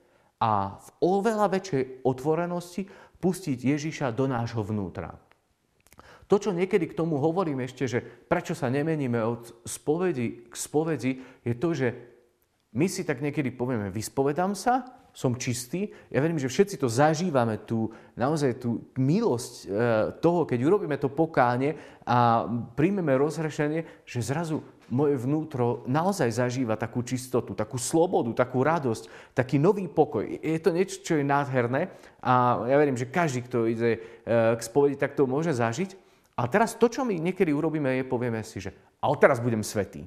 a 0.42 0.74
v 0.74 0.88
oveľa 0.98 1.46
väčšej 1.54 2.02
otvorenosti 2.02 2.90
pustiť 3.22 3.58
Ježiša 3.62 4.10
do 4.10 4.26
nášho 4.26 4.66
vnútra. 4.66 5.14
To, 6.26 6.40
čo 6.40 6.50
niekedy 6.50 6.90
k 6.90 6.98
tomu 6.98 7.22
hovorím 7.22 7.62
ešte, 7.62 7.86
že 7.86 8.02
prečo 8.02 8.56
sa 8.58 8.66
nemeníme 8.66 9.22
od 9.22 9.62
spovedi 9.62 10.48
k 10.50 10.54
spovedi, 10.58 11.12
je 11.46 11.54
to, 11.54 11.68
že 11.70 11.88
my 12.72 12.88
si 12.88 13.04
tak 13.04 13.20
niekedy 13.20 13.52
povieme, 13.52 13.92
vyspovedám 13.92 14.56
sa, 14.56 14.88
som 15.12 15.36
čistý. 15.36 15.92
Ja 16.08 16.24
verím, 16.24 16.40
že 16.40 16.48
všetci 16.48 16.80
to 16.80 16.88
zažívame, 16.88 17.60
tú, 17.68 17.92
naozaj 18.16 18.64
tú 18.64 18.88
milosť 18.96 19.52
e, 19.60 19.64
toho, 20.24 20.48
keď 20.48 20.58
urobíme 20.64 20.96
to 20.96 21.12
pokáne 21.12 21.76
a 22.08 22.48
príjmeme 22.72 23.12
rozhrešenie, 23.20 24.08
že 24.08 24.24
zrazu 24.24 24.64
moje 24.92 25.16
vnútro 25.16 25.88
naozaj 25.88 26.28
zažíva 26.28 26.76
takú 26.76 27.00
čistotu, 27.00 27.56
takú 27.56 27.80
slobodu, 27.80 28.28
takú 28.36 28.60
radosť, 28.60 29.32
taký 29.32 29.56
nový 29.56 29.88
pokoj. 29.88 30.28
Je 30.28 30.60
to 30.60 30.70
niečo, 30.70 31.00
čo 31.00 31.16
je 31.16 31.24
nádherné 31.24 31.88
a 32.20 32.60
ja 32.68 32.76
verím, 32.76 33.00
že 33.00 33.08
každý, 33.08 33.48
kto 33.48 33.64
ide 33.72 33.90
e, 33.96 33.98
k 34.28 34.60
spovedi, 34.60 35.00
tak 35.00 35.16
to 35.16 35.24
môže 35.24 35.56
zažiť. 35.56 35.96
A 36.36 36.44
teraz 36.44 36.76
to, 36.76 36.92
čo 36.92 37.08
my 37.08 37.16
niekedy 37.16 37.56
urobíme, 37.56 37.88
je 37.96 38.04
povieme 38.04 38.44
si, 38.44 38.60
že 38.60 38.76
a 39.00 39.08
teraz 39.16 39.40
budem 39.40 39.64
svetý. 39.64 40.04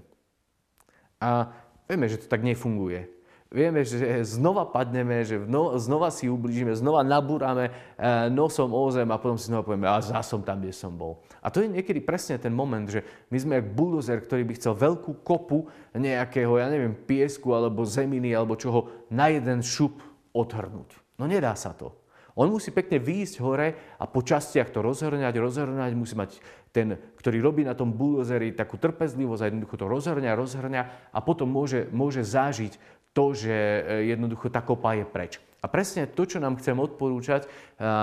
A 1.17 1.49
vieme, 1.89 2.05
že 2.05 2.21
to 2.21 2.29
tak 2.29 2.45
nefunguje 2.45 3.09
vieme, 3.55 3.87
že 3.87 4.27
znova 4.27 4.67
padneme, 4.67 5.23
že 5.23 5.39
znova 5.79 6.11
si 6.11 6.27
ublížime, 6.27 6.75
znova 6.75 7.07
nabúrame 7.07 7.71
eh, 7.71 8.27
nosom 8.27 8.75
o 8.75 8.83
zem 8.91 9.07
a 9.07 9.15
potom 9.15 9.39
si 9.39 9.47
znova 9.47 9.63
povieme, 9.63 9.87
a 9.87 10.03
zá 10.03 10.19
som 10.19 10.43
tam, 10.43 10.59
kde 10.59 10.75
som 10.75 10.91
bol. 10.91 11.23
A 11.39 11.47
to 11.47 11.63
je 11.63 11.71
niekedy 11.71 12.03
presne 12.03 12.35
ten 12.35 12.51
moment, 12.51 12.83
že 12.83 13.07
my 13.31 13.37
sme 13.39 13.53
jak 13.63 13.71
buldozer, 13.71 14.19
ktorý 14.19 14.43
by 14.43 14.53
chcel 14.59 14.75
veľkú 14.75 15.23
kopu 15.23 15.71
nejakého, 15.95 16.59
ja 16.59 16.67
neviem, 16.67 16.91
piesku 16.91 17.55
alebo 17.55 17.87
zeminy 17.87 18.35
alebo 18.35 18.59
čoho 18.59 19.07
na 19.07 19.31
jeden 19.31 19.63
šup 19.63 20.03
odhrnúť. 20.35 20.99
No 21.15 21.23
nedá 21.23 21.55
sa 21.55 21.71
to. 21.71 21.95
On 22.35 22.51
musí 22.51 22.75
pekne 22.75 22.99
výjsť 22.99 23.35
hore 23.39 23.67
a 23.95 24.03
po 24.11 24.19
častiach 24.19 24.67
to 24.67 24.83
rozhrňať, 24.83 25.39
rozhrňať, 25.39 25.91
musí 25.95 26.19
mať 26.19 26.43
ten, 26.75 26.99
ktorý 27.15 27.39
robí 27.39 27.63
na 27.63 27.71
tom 27.71 27.95
buldozeri 27.95 28.51
takú 28.51 28.75
trpezlivosť 28.75 29.39
a 29.39 29.47
jednoducho 29.47 29.79
to 29.79 29.87
rozhrňa, 29.87 30.35
rozhrňa 30.35 30.81
a 31.15 31.19
potom 31.23 31.47
môže, 31.47 31.87
môže 31.95 32.27
zážiť 32.27 32.75
to, 33.15 33.31
že 33.31 33.55
e, 33.55 34.11
jednoducho 34.11 34.51
tá 34.51 34.59
kopa 34.59 34.99
je 34.99 35.07
preč. 35.07 35.39
A 35.63 35.71
presne 35.71 36.11
to, 36.11 36.27
čo 36.27 36.43
nám 36.43 36.59
chcem 36.59 36.75
odporúčať 36.75 37.47
e, 37.47 37.49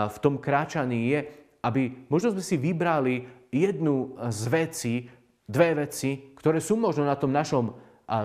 v 0.09 0.17
tom 0.25 0.41
kráčaní 0.41 1.13
je, 1.13 1.21
aby 1.61 2.09
možno 2.09 2.33
sme 2.33 2.43
si 2.43 2.57
vybrali 2.57 3.29
jednu 3.53 4.17
z 4.33 4.43
vecí, 4.49 4.95
dve 5.45 5.85
veci, 5.85 6.33
ktoré 6.33 6.59
sú 6.59 6.81
možno 6.81 7.05
na 7.05 7.15
tom 7.15 7.29
našom 7.29 7.77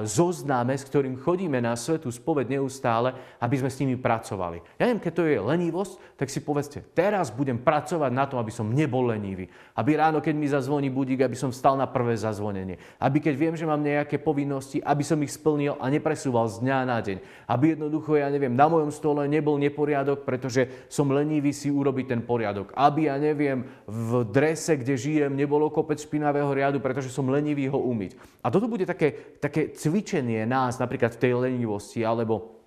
zozname, 0.03 0.75
s 0.75 0.84
ktorým 0.84 1.15
chodíme 1.22 1.62
na 1.63 1.77
svetú 1.77 2.12
spoved 2.12 2.50
neustále, 2.50 3.15
aby 3.39 3.55
sme 3.55 3.69
s 3.72 3.79
nimi 3.79 3.96
pracovali. 3.96 4.60
Ja 4.75 4.89
neviem, 4.89 5.00
keď 5.00 5.13
to 5.13 5.24
je 5.24 5.38
lenivosť, 5.39 5.93
tak 6.19 6.27
si 6.27 6.43
povedzte, 6.43 6.84
teraz 6.91 7.31
budem 7.31 7.55
pracovať 7.62 8.12
na 8.12 8.25
tom, 8.27 8.41
aby 8.41 8.51
som 8.51 8.67
nebol 8.67 9.07
lenivý. 9.07 9.48
Aby 9.77 9.96
ráno, 9.96 10.19
keď 10.19 10.36
mi 10.36 10.48
zazvoní 10.50 10.89
budík, 10.91 11.24
aby 11.24 11.38
som 11.38 11.53
vstal 11.53 11.79
na 11.79 11.88
prvé 11.88 12.17
zazvonenie. 12.19 12.81
Aby 13.00 13.24
keď 13.24 13.34
viem, 13.38 13.55
že 13.55 13.69
mám 13.69 13.79
nejaké 13.79 14.19
povinnosti, 14.19 14.84
aby 14.84 15.05
som 15.05 15.22
ich 15.24 15.31
splnil 15.31 15.79
a 15.79 15.88
nepresúval 15.88 16.51
z 16.51 16.67
dňa 16.67 16.77
na 16.84 16.98
deň. 17.00 17.17
Aby 17.48 17.77
jednoducho, 17.77 18.19
ja 18.19 18.27
neviem, 18.27 18.57
na 18.57 18.67
mojom 18.67 18.91
stole 18.91 19.24
nebol 19.29 19.55
neporiadok, 19.62 20.27
pretože 20.27 20.89
som 20.91 21.07
lenivý 21.07 21.55
si 21.55 21.72
urobiť 21.72 22.17
ten 22.17 22.22
poriadok. 22.25 22.75
Aby, 22.75 23.07
ja 23.07 23.15
neviem, 23.15 23.63
v 23.88 24.25
drese, 24.27 24.75
kde 24.75 25.00
žijem, 25.00 25.31
nebolo 25.38 25.72
kopec 25.72 26.01
špinavého 26.01 26.51
riadu, 26.51 26.84
pretože 26.84 27.13
som 27.13 27.29
lenivý 27.29 27.69
ho 27.72 27.79
umyť. 27.79 28.19
A 28.43 28.51
toto 28.51 28.67
bude 28.67 28.84
také, 28.84 29.38
také 29.39 29.67
cvičenie 29.74 30.46
nás 30.48 30.78
napríklad 30.78 31.16
v 31.16 31.22
tej 31.22 31.32
lenivosti, 31.36 32.06
alebo 32.06 32.58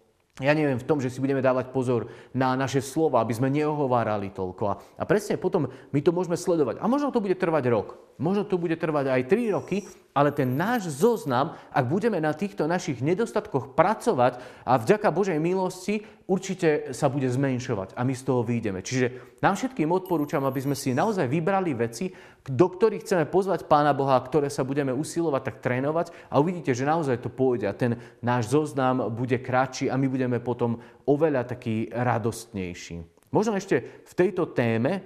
ja 0.41 0.57
neviem, 0.57 0.81
v 0.81 0.89
tom, 0.89 0.99
že 1.05 1.13
si 1.13 1.21
budeme 1.21 1.45
dávať 1.45 1.69
pozor 1.69 2.09
na 2.33 2.57
naše 2.57 2.81
slova, 2.81 3.21
aby 3.21 3.37
sme 3.37 3.53
neohovárali 3.53 4.33
toľko. 4.33 4.63
A, 4.65 4.75
a 4.97 5.05
presne 5.05 5.37
potom 5.37 5.69
my 5.69 6.01
to 6.01 6.17
môžeme 6.17 6.35
sledovať. 6.35 6.81
A 6.81 6.89
možno 6.89 7.13
to 7.13 7.21
bude 7.21 7.37
trvať 7.37 7.65
rok, 7.69 8.01
možno 8.17 8.49
to 8.49 8.57
bude 8.57 8.73
trvať 8.81 9.13
aj 9.13 9.23
3 9.29 9.57
roky, 9.57 9.85
ale 10.21 10.37
ten 10.37 10.53
náš 10.53 10.93
zoznam, 10.93 11.57
ak 11.73 11.89
budeme 11.89 12.21
na 12.21 12.37
týchto 12.37 12.69
našich 12.69 13.01
nedostatkoch 13.01 13.73
pracovať 13.73 14.37
a 14.69 14.77
vďaka 14.77 15.09
Božej 15.09 15.41
milosti, 15.41 16.05
určite 16.29 16.93
sa 16.93 17.09
bude 17.09 17.25
zmenšovať 17.25 17.97
a 17.97 18.05
my 18.05 18.13
z 18.13 18.23
toho 18.29 18.45
vyjdeme. 18.45 18.85
Čiže 18.85 19.41
nám 19.41 19.57
všetkým 19.57 19.89
odporúčam, 19.89 20.45
aby 20.45 20.61
sme 20.61 20.77
si 20.77 20.93
naozaj 20.93 21.25
vybrali 21.25 21.73
veci, 21.73 22.13
do 22.45 22.67
ktorých 22.69 23.01
chceme 23.01 23.25
pozvať 23.33 23.65
Pána 23.65 23.97
Boha, 23.97 24.21
ktoré 24.21 24.53
sa 24.53 24.61
budeme 24.61 24.93
usilovať 24.93 25.43
tak 25.49 25.57
trénovať 25.65 26.13
a 26.29 26.37
uvidíte, 26.37 26.77
že 26.77 26.85
naozaj 26.85 27.25
to 27.25 27.33
pôjde 27.33 27.65
a 27.65 27.73
ten 27.73 27.97
náš 28.21 28.53
zoznam 28.53 29.09
bude 29.09 29.41
kratší 29.41 29.89
a 29.89 29.97
my 29.97 30.05
budeme 30.05 30.37
potom 30.37 30.85
oveľa 31.09 31.57
taký 31.57 31.89
radostnejší. 31.89 33.25
Možno 33.33 33.57
ešte 33.57 34.05
v 34.05 34.13
tejto 34.13 34.53
téme 34.53 35.01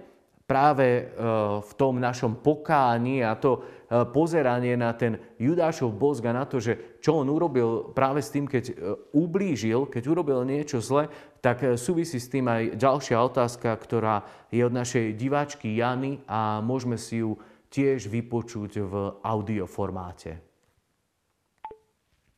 práve 0.45 0.85
e, 0.85 1.03
v 1.61 1.73
tom 1.77 1.97
našom 1.97 2.41
pokáni 2.45 3.25
a 3.25 3.37
to 3.37 3.65
pozeranie 4.11 4.75
na 4.75 4.91
ten 4.97 5.21
Judášov 5.39 5.95
bosk 5.95 6.27
na 6.27 6.43
to, 6.49 6.59
že 6.59 6.99
čo 6.99 7.23
on 7.23 7.31
urobil 7.31 7.95
práve 7.95 8.19
s 8.19 8.35
tým, 8.35 8.51
keď 8.51 8.65
e, 8.71 8.75
ublížil, 9.15 9.87
keď 9.87 10.03
urobil 10.11 10.43
niečo 10.43 10.83
zle, 10.83 11.07
tak 11.39 11.63
súvisí 11.79 12.19
s 12.19 12.33
tým 12.33 12.49
aj 12.49 12.81
ďalšia 12.81 13.21
otázka, 13.21 13.71
ktorá 13.77 14.49
je 14.51 14.65
od 14.65 14.75
našej 14.75 15.15
diváčky 15.15 15.77
Jany 15.79 16.25
a 16.27 16.59
môžeme 16.65 16.99
si 16.99 17.23
ju 17.23 17.39
tiež 17.69 18.09
vypočuť 18.11 18.83
v 18.83 18.95
audioformáte. 19.23 20.41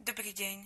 Dobrý 0.01 0.33
deň. 0.33 0.57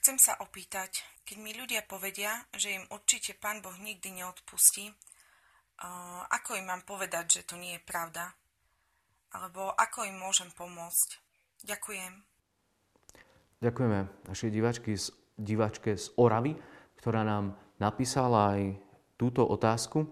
Chcem 0.00 0.16
sa 0.16 0.38
opýtať, 0.40 1.02
keď 1.26 1.36
mi 1.42 1.52
ľudia 1.52 1.84
povedia, 1.84 2.44
že 2.54 2.72
im 2.76 2.84
určite 2.94 3.34
Pán 3.36 3.58
Boh 3.60 3.74
nikdy 3.76 4.22
neodpustí, 4.22 4.88
ako 6.30 6.60
im 6.60 6.66
mám 6.68 6.82
povedať, 6.84 7.40
že 7.40 7.42
to 7.48 7.56
nie 7.56 7.76
je 7.76 7.82
pravda? 7.82 8.36
Alebo 9.30 9.70
ako 9.78 10.06
im 10.10 10.16
môžem 10.18 10.50
pomôcť? 10.54 11.08
Ďakujem. 11.62 12.12
Ďakujeme 13.60 13.98
našej 14.26 14.50
divačky, 14.50 14.92
divačke 15.36 15.90
z 15.94 16.10
Oravy, 16.16 16.56
ktorá 16.96 17.22
nám 17.22 17.54
napísala 17.76 18.56
aj 18.56 18.62
túto 19.20 19.44
otázku. 19.44 20.08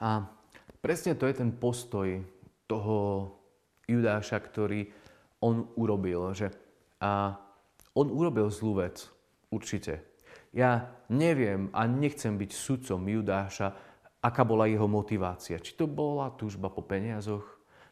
A 0.00 0.24
presne 0.80 1.12
to 1.14 1.28
je 1.28 1.34
ten 1.36 1.52
postoj 1.52 2.24
toho 2.64 2.96
Judáša, 3.84 4.40
ktorý 4.40 4.88
on 5.44 5.68
urobil. 5.76 6.32
Že 6.32 6.50
a 6.98 7.38
on 7.94 8.10
urobil 8.10 8.50
zlú 8.50 8.82
vec, 8.82 9.06
určite. 9.54 10.18
Ja 10.50 10.88
neviem 11.12 11.68
a 11.76 11.84
nechcem 11.84 12.40
byť 12.40 12.50
sudcom 12.50 13.04
Judáša, 13.04 13.87
aká 14.18 14.42
bola 14.42 14.66
jeho 14.66 14.86
motivácia. 14.90 15.62
Či 15.62 15.78
to 15.78 15.86
bola 15.86 16.34
túžba 16.34 16.70
po 16.70 16.82
peniazoch, 16.82 17.46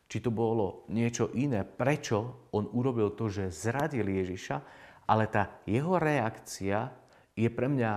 či 0.06 0.22
to 0.22 0.30
bolo 0.30 0.86
niečo 0.90 1.30
iné, 1.34 1.66
prečo 1.66 2.48
on 2.54 2.70
urobil 2.70 3.14
to, 3.14 3.26
že 3.26 3.50
zradil 3.50 4.06
Ježiša, 4.06 4.56
ale 5.06 5.26
tá 5.30 5.62
jeho 5.66 5.98
reakcia 5.98 6.90
je 7.34 7.46
pre 7.50 7.66
mňa 7.70 7.92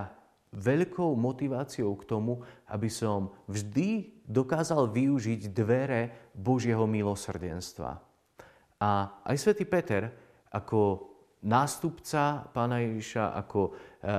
veľkou 0.50 1.14
motiváciou 1.14 1.94
k 1.94 2.06
tomu, 2.06 2.42
aby 2.66 2.90
som 2.90 3.30
vždy 3.46 4.22
dokázal 4.26 4.90
využiť 4.90 5.50
dvere 5.54 6.30
Božieho 6.34 6.86
milosrdenstva. 6.90 8.02
A 8.82 8.90
aj 9.22 9.36
svätý 9.38 9.62
Peter 9.66 10.10
ako 10.50 11.09
nástupca 11.40 12.52
pána 12.52 12.84
Ježiša, 12.84 13.32
ako 13.36 13.60
e, 13.68 13.70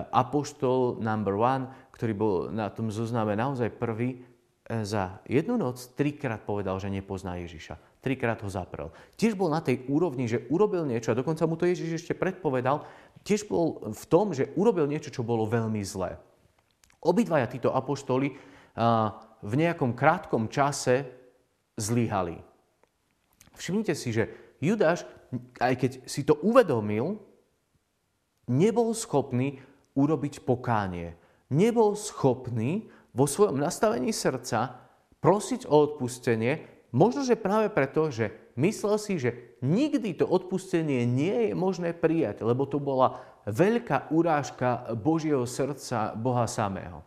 apoštol 0.09 0.97
number 1.01 1.37
one, 1.37 1.69
ktorý 1.93 2.13
bol 2.17 2.35
na 2.49 2.73
tom 2.73 2.89
zozname 2.89 3.37
naozaj 3.37 3.77
prvý, 3.77 4.17
e, 4.65 4.81
za 4.81 5.21
jednu 5.29 5.57
noc 5.57 5.77
trikrát 5.93 6.41
povedal, 6.41 6.81
že 6.81 6.89
nepozná 6.89 7.37
Ježiša. 7.41 7.77
Trikrát 8.01 8.41
ho 8.41 8.49
zaprel. 8.49 8.89
Tiež 9.13 9.37
bol 9.37 9.53
na 9.53 9.61
tej 9.61 9.85
úrovni, 9.85 10.25
že 10.25 10.49
urobil 10.49 10.89
niečo 10.89 11.13
a 11.13 11.19
dokonca 11.19 11.45
mu 11.45 11.53
to 11.53 11.69
Ježiš 11.69 12.01
ešte 12.01 12.17
predpovedal, 12.17 12.89
tiež 13.21 13.45
bol 13.45 13.93
v 13.93 14.03
tom, 14.09 14.33
že 14.33 14.49
urobil 14.57 14.89
niečo, 14.89 15.13
čo 15.13 15.21
bolo 15.21 15.45
veľmi 15.45 15.81
zlé. 15.85 16.17
Obidvaja 17.01 17.45
títo 17.45 17.73
apoštoli 17.73 18.33
v 19.41 19.53
nejakom 19.57 19.97
krátkom 19.97 20.49
čase 20.49 21.05
zlyhali. 21.77 22.37
Všimnite 23.57 23.93
si, 23.97 24.13
že 24.13 24.29
Judáš, 24.61 25.05
aj 25.59 25.73
keď 25.79 25.91
si 26.05 26.27
to 26.27 26.37
uvedomil, 26.43 27.19
nebol 28.51 28.91
schopný 28.91 29.59
urobiť 29.95 30.43
pokánie. 30.43 31.15
Nebol 31.51 31.95
schopný 31.99 32.87
vo 33.11 33.27
svojom 33.27 33.59
nastavení 33.59 34.15
srdca 34.15 34.79
prosiť 35.19 35.67
o 35.67 35.75
odpustenie, 35.91 36.71
Možno, 36.91 37.23
že 37.23 37.39
práve 37.39 37.71
preto, 37.71 38.11
že 38.11 38.51
myslel 38.59 38.95
si, 38.99 39.15
že 39.15 39.55
nikdy 39.63 40.11
to 40.11 40.27
odpustenie 40.27 41.07
nie 41.07 41.49
je 41.49 41.51
možné 41.55 41.95
prijať, 41.95 42.43
lebo 42.43 42.67
to 42.67 42.83
bola 42.83 43.23
veľká 43.47 44.11
urážka 44.11 44.91
Božieho 44.99 45.47
srdca 45.47 46.11
Boha 46.19 46.43
samého. 46.51 46.99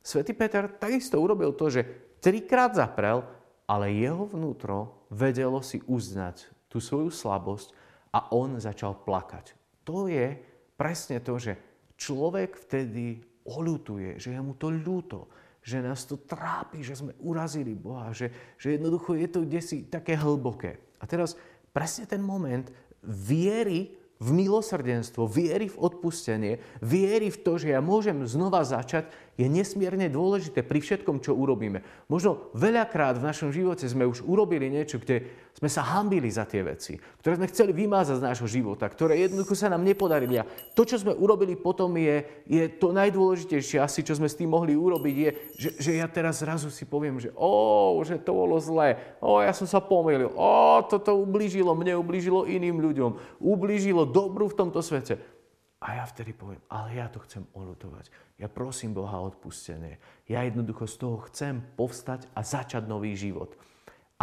Svetý 0.00 0.32
Peter 0.32 0.66
takisto 0.72 1.20
urobil 1.20 1.52
to, 1.52 1.68
že 1.68 1.84
trikrát 2.18 2.72
zaprel, 2.72 3.22
ale 3.68 3.92
jeho 3.92 4.24
vnútro 4.24 5.06
vedelo 5.12 5.60
si 5.60 5.84
uznať 5.84 6.48
tú 6.72 6.80
svoju 6.80 7.12
slabosť 7.12 7.68
a 8.16 8.32
on 8.32 8.56
začal 8.56 8.96
plakať. 9.04 9.52
To 9.84 10.08
je 10.08 10.40
presne 10.80 11.20
to, 11.20 11.36
že 11.36 11.52
človek 12.00 12.56
vtedy 12.56 13.20
oľutuje, 13.44 14.16
že 14.16 14.32
je 14.32 14.40
mu 14.40 14.56
to 14.56 14.72
ľúto, 14.72 15.28
že 15.62 15.84
nás 15.84 16.08
to 16.08 16.18
trápi, 16.18 16.82
že 16.82 16.98
sme 16.98 17.12
urazili 17.22 17.76
Boha, 17.76 18.10
že, 18.10 18.56
že 18.58 18.80
jednoducho 18.80 19.14
je 19.14 19.28
to 19.28 19.44
kde 19.44 19.60
si 19.60 19.86
také 19.86 20.16
hlboké. 20.18 20.80
A 20.98 21.04
teraz 21.04 21.38
presne 21.70 22.08
ten 22.08 22.24
moment 22.24 22.66
viery 23.04 23.94
v 24.22 24.28
milosrdenstvo, 24.30 25.26
viery 25.26 25.66
v 25.66 25.80
odpustenie, 25.82 26.62
viery 26.78 27.26
v 27.30 27.38
to, 27.42 27.58
že 27.58 27.74
ja 27.74 27.82
môžem 27.82 28.22
znova 28.22 28.62
začať, 28.62 29.10
je 29.32 29.48
nesmierne 29.48 30.12
dôležité 30.12 30.60
pri 30.60 30.84
všetkom, 30.84 31.24
čo 31.24 31.32
urobíme. 31.32 31.80
Možno 32.12 32.52
veľakrát 32.52 33.16
v 33.16 33.26
našom 33.32 33.48
živote 33.48 33.88
sme 33.88 34.04
už 34.04 34.20
urobili 34.28 34.68
niečo, 34.68 35.00
kde 35.00 35.24
sme 35.56 35.72
sa 35.72 35.80
hambili 35.80 36.28
za 36.28 36.44
tie 36.44 36.60
veci, 36.60 37.00
ktoré 37.20 37.40
sme 37.40 37.48
chceli 37.48 37.72
vymázať 37.72 38.20
z 38.20 38.26
nášho 38.28 38.44
života, 38.44 38.84
ktoré 38.92 39.24
jednoducho 39.24 39.56
sa 39.56 39.72
nám 39.72 39.88
nepodarili. 39.88 40.36
A 40.36 40.48
to, 40.76 40.84
čo 40.84 41.00
sme 41.00 41.16
urobili 41.16 41.56
potom, 41.56 41.96
je, 41.96 42.44
je 42.44 42.64
to 42.76 42.92
najdôležitejšie 42.92 43.80
asi, 43.80 44.04
čo 44.04 44.20
sme 44.20 44.28
s 44.28 44.36
tým 44.36 44.52
mohli 44.52 44.76
urobiť, 44.76 45.14
je, 45.16 45.30
že, 45.56 45.70
že 45.80 45.90
ja 45.96 46.08
teraz 46.12 46.44
zrazu 46.44 46.68
si 46.68 46.84
poviem, 46.84 47.16
že 47.16 47.32
ó, 47.32 47.96
že 48.04 48.20
to 48.20 48.36
bolo 48.36 48.60
zlé, 48.60 49.00
ó, 49.24 49.40
ja 49.40 49.56
som 49.56 49.64
sa 49.64 49.80
pomýlil, 49.80 50.28
ó, 50.36 50.84
toto 50.84 51.16
ublížilo 51.16 51.72
mne, 51.72 51.96
ublížilo 51.96 52.44
iným 52.44 52.84
ľuďom, 52.84 53.40
ublížilo 53.40 54.04
dobru 54.04 54.52
v 54.52 54.58
tomto 54.60 54.84
svete. 54.84 55.41
A 55.82 55.98
ja 55.98 56.06
vtedy 56.06 56.30
poviem, 56.30 56.62
ale 56.70 56.94
ja 56.94 57.10
to 57.10 57.18
chcem 57.26 57.42
olutovať. 57.58 58.06
Ja 58.38 58.46
prosím 58.46 58.94
Boha 58.94 59.18
o 59.18 59.26
odpustenie. 59.26 59.98
Ja 60.30 60.46
jednoducho 60.46 60.86
z 60.86 60.94
toho 61.02 61.18
chcem 61.26 61.58
povstať 61.74 62.30
a 62.38 62.46
začať 62.46 62.86
nový 62.86 63.18
život. 63.18 63.58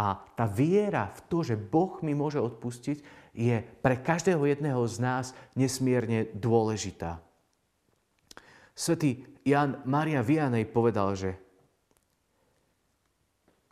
A 0.00 0.16
tá 0.32 0.48
viera 0.48 1.12
v 1.12 1.20
to, 1.28 1.44
že 1.44 1.60
Boh 1.60 2.00
mi 2.00 2.16
môže 2.16 2.40
odpustiť, 2.40 3.04
je 3.36 3.60
pre 3.84 4.00
každého 4.00 4.40
jedného 4.48 4.80
z 4.88 4.96
nás 5.04 5.26
nesmierne 5.52 6.32
dôležitá. 6.32 7.20
Svetý 8.72 9.28
Jan 9.44 9.84
Maria 9.84 10.24
Vianej 10.24 10.64
povedal, 10.72 11.12
že 11.12 11.36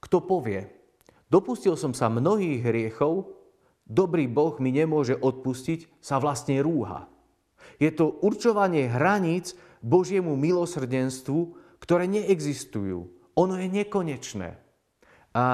kto 0.05 0.21
povie, 0.21 0.69
dopustil 1.33 1.81
som 1.81 1.97
sa 1.97 2.13
mnohých 2.13 2.61
hriechov, 2.61 3.33
dobrý 3.89 4.29
Boh 4.29 4.61
mi 4.61 4.69
nemôže 4.69 5.17
odpustiť, 5.17 6.05
sa 6.05 6.21
vlastne 6.21 6.61
rúha. 6.61 7.09
Je 7.79 7.91
to 7.95 8.19
určovanie 8.23 8.91
hraníc 8.91 9.55
Božiemu 9.81 10.35
milosrdenstvu, 10.35 11.55
ktoré 11.79 12.11
neexistujú. 12.11 13.07
Ono 13.39 13.55
je 13.55 13.71
nekonečné. 13.71 14.59
A 15.35 15.45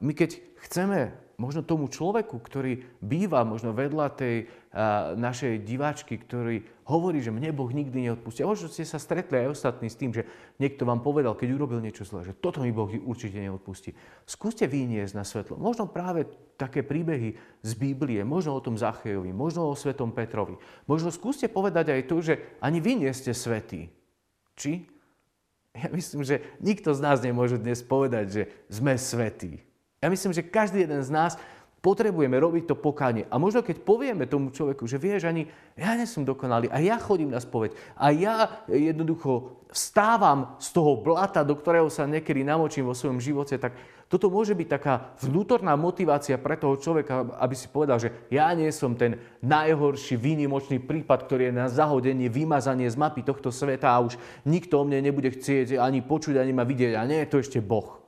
my 0.00 0.12
keď 0.16 0.40
chceme 0.64 1.12
možno 1.36 1.66
tomu 1.66 1.92
človeku, 1.92 2.40
ktorý 2.40 2.80
býva 3.04 3.44
možno 3.44 3.76
vedľa 3.76 4.06
tej 4.16 4.36
a, 4.72 5.12
našej 5.18 5.60
diváčky, 5.66 6.16
ktorý 6.16 6.64
hovorí, 6.84 7.24
že 7.24 7.32
mne 7.32 7.52
Boh 7.56 7.68
nikdy 7.68 8.08
neodpustí. 8.08 8.44
A 8.44 8.50
možno 8.50 8.68
ste 8.68 8.84
sa 8.84 9.00
stretli 9.00 9.40
aj 9.40 9.56
ostatní 9.56 9.88
s 9.88 9.96
tým, 9.96 10.12
že 10.12 10.28
niekto 10.60 10.84
vám 10.84 11.00
povedal, 11.00 11.32
keď 11.32 11.56
urobil 11.56 11.80
niečo 11.80 12.04
zlé, 12.04 12.28
že 12.28 12.36
toto 12.36 12.60
mi 12.60 12.70
Boh 12.72 12.88
určite 12.88 13.40
neodpustí. 13.40 13.96
Skúste 14.28 14.68
vyniesť 14.68 15.16
na 15.16 15.24
svetlo. 15.24 15.56
Možno 15.56 15.88
práve 15.88 16.28
také 16.60 16.84
príbehy 16.84 17.36
z 17.64 17.70
Biblie, 17.74 18.22
možno 18.22 18.54
o 18.54 18.64
tom 18.64 18.76
Zachejovi, 18.76 19.32
možno 19.32 19.68
o 19.68 19.74
svetom 19.74 20.12
Petrovi. 20.12 20.60
Možno 20.84 21.08
skúste 21.08 21.48
povedať 21.48 21.90
aj 21.90 22.02
to, 22.06 22.16
že 22.20 22.34
ani 22.60 22.78
vy 22.78 23.00
nie 23.00 23.12
ste 23.16 23.32
svetí. 23.32 23.88
Či? 24.54 24.86
Ja 25.74 25.90
myslím, 25.90 26.22
že 26.22 26.44
nikto 26.62 26.94
z 26.94 27.00
nás 27.02 27.18
nemôže 27.18 27.58
dnes 27.58 27.82
povedať, 27.82 28.26
že 28.30 28.42
sme 28.70 28.94
svetí. 28.94 29.58
Ja 29.98 30.12
myslím, 30.12 30.36
že 30.36 30.44
každý 30.44 30.84
jeden 30.84 31.00
z 31.00 31.10
nás 31.10 31.40
potrebujeme 31.84 32.40
robiť 32.40 32.72
to 32.72 32.80
pokánie. 32.80 33.28
A 33.28 33.36
možno 33.36 33.60
keď 33.60 33.84
povieme 33.84 34.24
tomu 34.24 34.48
človeku, 34.48 34.88
že 34.88 34.96
vieš, 34.96 35.28
ani 35.28 35.44
ja 35.76 35.92
nie 35.92 36.08
som 36.08 36.24
dokonalý 36.24 36.72
a 36.72 36.80
ja 36.80 36.96
chodím 36.96 37.28
na 37.28 37.44
spoveď 37.44 37.76
a 37.92 38.08
ja 38.08 38.64
jednoducho 38.72 39.60
vstávam 39.68 40.56
z 40.56 40.72
toho 40.72 40.96
blata, 40.96 41.44
do 41.44 41.52
ktorého 41.52 41.92
sa 41.92 42.08
niekedy 42.08 42.40
namočím 42.40 42.88
vo 42.88 42.96
svojom 42.96 43.20
živote, 43.20 43.60
tak 43.60 43.76
toto 44.08 44.30
môže 44.30 44.54
byť 44.54 44.68
taká 44.70 45.12
vnútorná 45.26 45.74
motivácia 45.74 46.38
pre 46.38 46.56
toho 46.56 46.78
človeka, 46.78 47.34
aby 47.36 47.52
si 47.58 47.66
povedal, 47.68 47.98
že 47.98 48.14
ja 48.30 48.48
nie 48.54 48.70
som 48.70 48.96
ten 48.96 49.18
najhorší 49.42 50.14
výnimočný 50.16 50.78
prípad, 50.80 51.26
ktorý 51.26 51.50
je 51.50 51.58
na 51.58 51.66
zahodenie, 51.66 52.30
vymazanie 52.30 52.88
z 52.88 52.96
mapy 52.96 53.26
tohto 53.26 53.50
sveta 53.50 53.90
a 53.90 54.00
už 54.00 54.16
nikto 54.46 54.80
o 54.80 54.86
mne 54.86 55.04
nebude 55.04 55.34
chcieť 55.34 55.76
ani 55.76 56.00
počuť, 56.00 56.38
ani 56.38 56.54
ma 56.54 56.62
vidieť. 56.62 56.94
A 56.94 57.02
nie 57.04 57.26
je 57.26 57.28
to 57.28 57.42
ešte 57.42 57.58
Boh. 57.58 58.03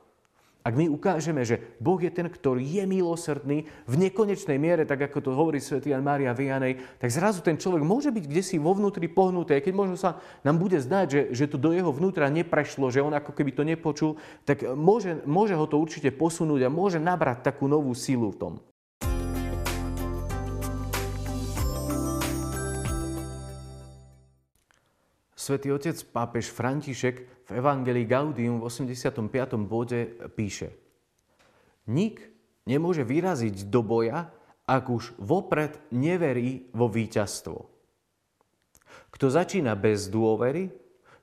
Ak 0.67 0.75
my 0.75 0.91
ukážeme, 0.91 1.47
že 1.47 1.79
Boh 1.79 1.95
je 1.95 2.11
ten, 2.11 2.27
ktorý 2.27 2.59
je 2.59 2.83
milosrdný 2.83 3.71
v 3.87 3.93
nekonečnej 3.95 4.59
miere, 4.59 4.83
tak 4.83 4.99
ako 4.99 5.23
to 5.23 5.31
hovorí 5.31 5.63
svätý 5.63 5.95
Jan 5.95 6.03
Mária 6.03 6.35
Vianej, 6.35 6.99
tak 6.99 7.07
zrazu 7.07 7.39
ten 7.39 7.55
človek 7.55 7.87
môže 7.87 8.11
byť 8.11 8.27
kde 8.27 8.43
si 8.43 8.59
vo 8.59 8.75
vnútri 8.75 9.07
pohnutý. 9.07 9.63
Keď 9.63 9.71
možno 9.71 9.95
sa 9.95 10.19
nám 10.43 10.59
bude 10.59 10.75
zdať, 10.75 11.05
že, 11.07 11.21
že 11.31 11.45
to 11.47 11.55
do 11.55 11.71
jeho 11.71 11.87
vnútra 11.87 12.27
neprešlo, 12.27 12.91
že 12.91 12.99
on 12.99 13.15
ako 13.15 13.31
keby 13.31 13.55
to 13.55 13.63
nepočul, 13.63 14.19
tak 14.43 14.67
môže, 14.75 15.23
môže 15.23 15.55
ho 15.55 15.63
to 15.71 15.79
určite 15.79 16.11
posunúť 16.11 16.67
a 16.67 16.73
môže 16.73 16.99
nabrať 16.99 17.47
takú 17.47 17.71
novú 17.71 17.95
silu 17.95 18.35
v 18.35 18.39
tom. 18.43 18.53
Svetý 25.47 25.71
otec 25.71 25.95
pápež 26.11 26.51
František 26.51 27.47
v 27.47 27.51
Evangelii 27.55 28.03
Gaudium 28.03 28.59
v 28.59 28.67
85. 28.67 29.31
bode 29.63 30.19
píše 30.35 30.75
Nik 31.87 32.19
nemôže 32.67 33.07
vyraziť 33.07 33.71
do 33.71 33.79
boja, 33.79 34.27
ak 34.67 34.83
už 34.91 35.15
vopred 35.23 35.79
neverí 35.95 36.67
vo 36.75 36.91
víťazstvo. 36.91 37.63
Kto 39.07 39.25
začína 39.31 39.79
bez 39.79 40.11
dôvery, 40.11 40.67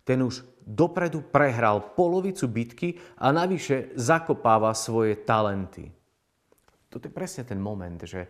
ten 0.08 0.24
už 0.24 0.40
dopredu 0.64 1.28
prehral 1.28 1.92
polovicu 1.92 2.48
bitky 2.48 2.96
a 3.20 3.28
navyše 3.28 3.92
zakopáva 3.92 4.72
svoje 4.72 5.20
talenty. 5.20 5.92
Toto 6.88 7.04
je 7.04 7.12
presne 7.12 7.44
ten 7.44 7.60
moment, 7.60 8.00
že 8.00 8.24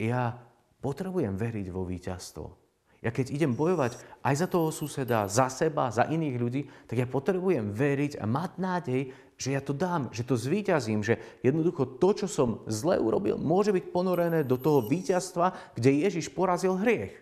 ja 0.00 0.40
potrebujem 0.80 1.36
veriť 1.36 1.68
vo 1.68 1.84
víťazstvo. 1.84 2.63
Ja 3.04 3.12
keď 3.12 3.36
idem 3.36 3.52
bojovať 3.52 4.00
aj 4.24 4.34
za 4.34 4.48
toho 4.48 4.72
suseda, 4.72 5.28
za 5.28 5.52
seba, 5.52 5.92
za 5.92 6.08
iných 6.08 6.36
ľudí, 6.40 6.64
tak 6.88 6.96
ja 6.96 7.04
potrebujem 7.04 7.68
veriť 7.68 8.16
a 8.16 8.24
mať 8.24 8.50
nádej, 8.56 9.00
že 9.36 9.52
ja 9.52 9.60
to 9.60 9.76
dám, 9.76 10.08
že 10.08 10.24
to 10.24 10.40
zvíťazím, 10.40 11.04
že 11.04 11.20
jednoducho 11.44 12.00
to, 12.00 12.24
čo 12.24 12.26
som 12.32 12.64
zle 12.64 12.96
urobil, 12.96 13.36
môže 13.36 13.76
byť 13.76 13.92
ponorené 13.92 14.40
do 14.40 14.56
toho 14.56 14.88
víťazstva, 14.88 15.76
kde 15.76 16.00
Ježiš 16.00 16.32
porazil 16.32 16.80
hriech, 16.80 17.12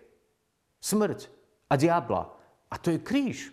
smrť 0.79 1.27
a 1.67 1.75
diabla. 1.75 2.31
A 2.71 2.79
to 2.79 2.95
je 2.95 3.03
kríž. 3.03 3.51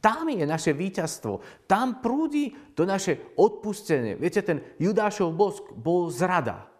Tam 0.00 0.26
je 0.32 0.42
naše 0.48 0.72
víťazstvo. 0.72 1.68
Tam 1.68 2.00
prúdi 2.00 2.56
to 2.74 2.82
naše 2.82 3.36
odpustenie. 3.38 4.18
Viete, 4.18 4.40
ten 4.42 4.64
Judášov 4.80 5.36
bosk 5.36 5.70
bol 5.76 6.10
zrada. 6.10 6.71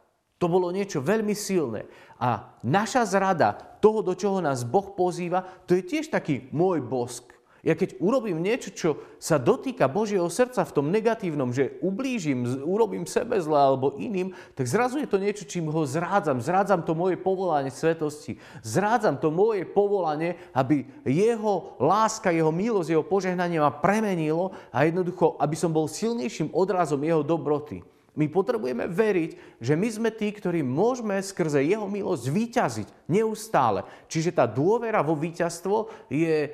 To 0.42 0.50
bolo 0.50 0.74
niečo 0.74 0.98
veľmi 0.98 1.38
silné. 1.38 1.86
A 2.18 2.58
naša 2.66 3.06
zrada, 3.06 3.54
toho, 3.78 4.02
do 4.02 4.18
čoho 4.18 4.42
nás 4.42 4.66
Boh 4.66 4.90
pozýva, 4.98 5.46
to 5.70 5.78
je 5.78 5.86
tiež 5.86 6.10
taký 6.10 6.50
môj 6.50 6.82
bosk. 6.82 7.30
Ja 7.62 7.78
keď 7.78 8.02
urobím 8.02 8.42
niečo, 8.42 8.74
čo 8.74 8.98
sa 9.22 9.38
dotýka 9.38 9.86
Božieho 9.86 10.26
srdca 10.26 10.66
v 10.66 10.74
tom 10.74 10.90
negatívnom, 10.90 11.54
že 11.54 11.78
ublížim, 11.78 12.66
urobím 12.66 13.06
sebe 13.06 13.38
zle 13.38 13.54
alebo 13.54 13.94
iným, 13.94 14.34
tak 14.58 14.66
zrazu 14.66 14.98
je 14.98 15.06
to 15.06 15.22
niečo, 15.22 15.46
čím 15.46 15.70
ho 15.70 15.86
zrádzam. 15.86 16.42
Zrádzam 16.42 16.82
to 16.82 16.98
moje 16.98 17.14
povolanie 17.22 17.70
svetosti. 17.70 18.42
Zrádzam 18.66 19.14
to 19.22 19.30
moje 19.30 19.62
povolanie, 19.62 20.34
aby 20.50 20.90
jeho 21.06 21.78
láska, 21.78 22.34
jeho 22.34 22.50
milosť, 22.50 22.98
jeho 22.98 23.06
požehnanie 23.06 23.62
ma 23.62 23.70
premenilo 23.70 24.50
a 24.74 24.82
jednoducho, 24.82 25.38
aby 25.38 25.54
som 25.54 25.70
bol 25.70 25.86
silnejším 25.86 26.50
odrazom 26.50 26.98
jeho 26.98 27.22
dobroty. 27.22 27.91
My 28.12 28.28
potrebujeme 28.28 28.92
veriť, 28.92 29.56
že 29.56 29.72
my 29.72 29.88
sme 29.88 30.10
tí, 30.12 30.36
ktorí 30.36 30.60
môžeme 30.60 31.16
skrze 31.16 31.64
Jeho 31.64 31.88
milosť 31.88 32.24
vyťaziť 32.28 32.88
neustále. 33.08 33.88
Čiže 34.04 34.36
tá 34.36 34.44
dôvera 34.44 35.00
vo 35.00 35.16
víťazstvo 35.16 35.88
je 36.12 36.44
e, 36.44 36.48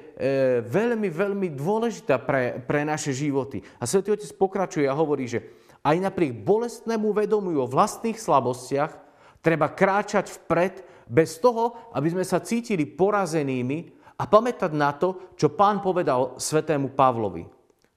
veľmi, 0.62 1.10
veľmi 1.10 1.50
dôležitá 1.58 2.22
pre, 2.22 2.62
pre 2.62 2.86
naše 2.86 3.10
životy. 3.10 3.58
A 3.82 3.90
Svetý 3.90 4.14
Otec 4.14 4.30
pokračuje 4.38 4.86
a 4.86 4.94
hovorí, 4.94 5.26
že 5.26 5.50
aj 5.82 5.98
napriek 5.98 6.46
bolestnému 6.46 7.10
vedomiu 7.10 7.66
o 7.66 7.70
vlastných 7.70 8.22
slabostiach 8.22 8.94
treba 9.42 9.74
kráčať 9.74 10.30
vpred 10.30 10.86
bez 11.10 11.42
toho, 11.42 11.74
aby 11.90 12.14
sme 12.14 12.22
sa 12.22 12.38
cítili 12.38 12.86
porazenými 12.86 13.98
a 14.14 14.30
pamätať 14.30 14.72
na 14.78 14.94
to, 14.94 15.34
čo 15.34 15.50
pán 15.58 15.82
povedal 15.82 16.38
svetému 16.38 16.94
Pavlovi. 16.94 17.46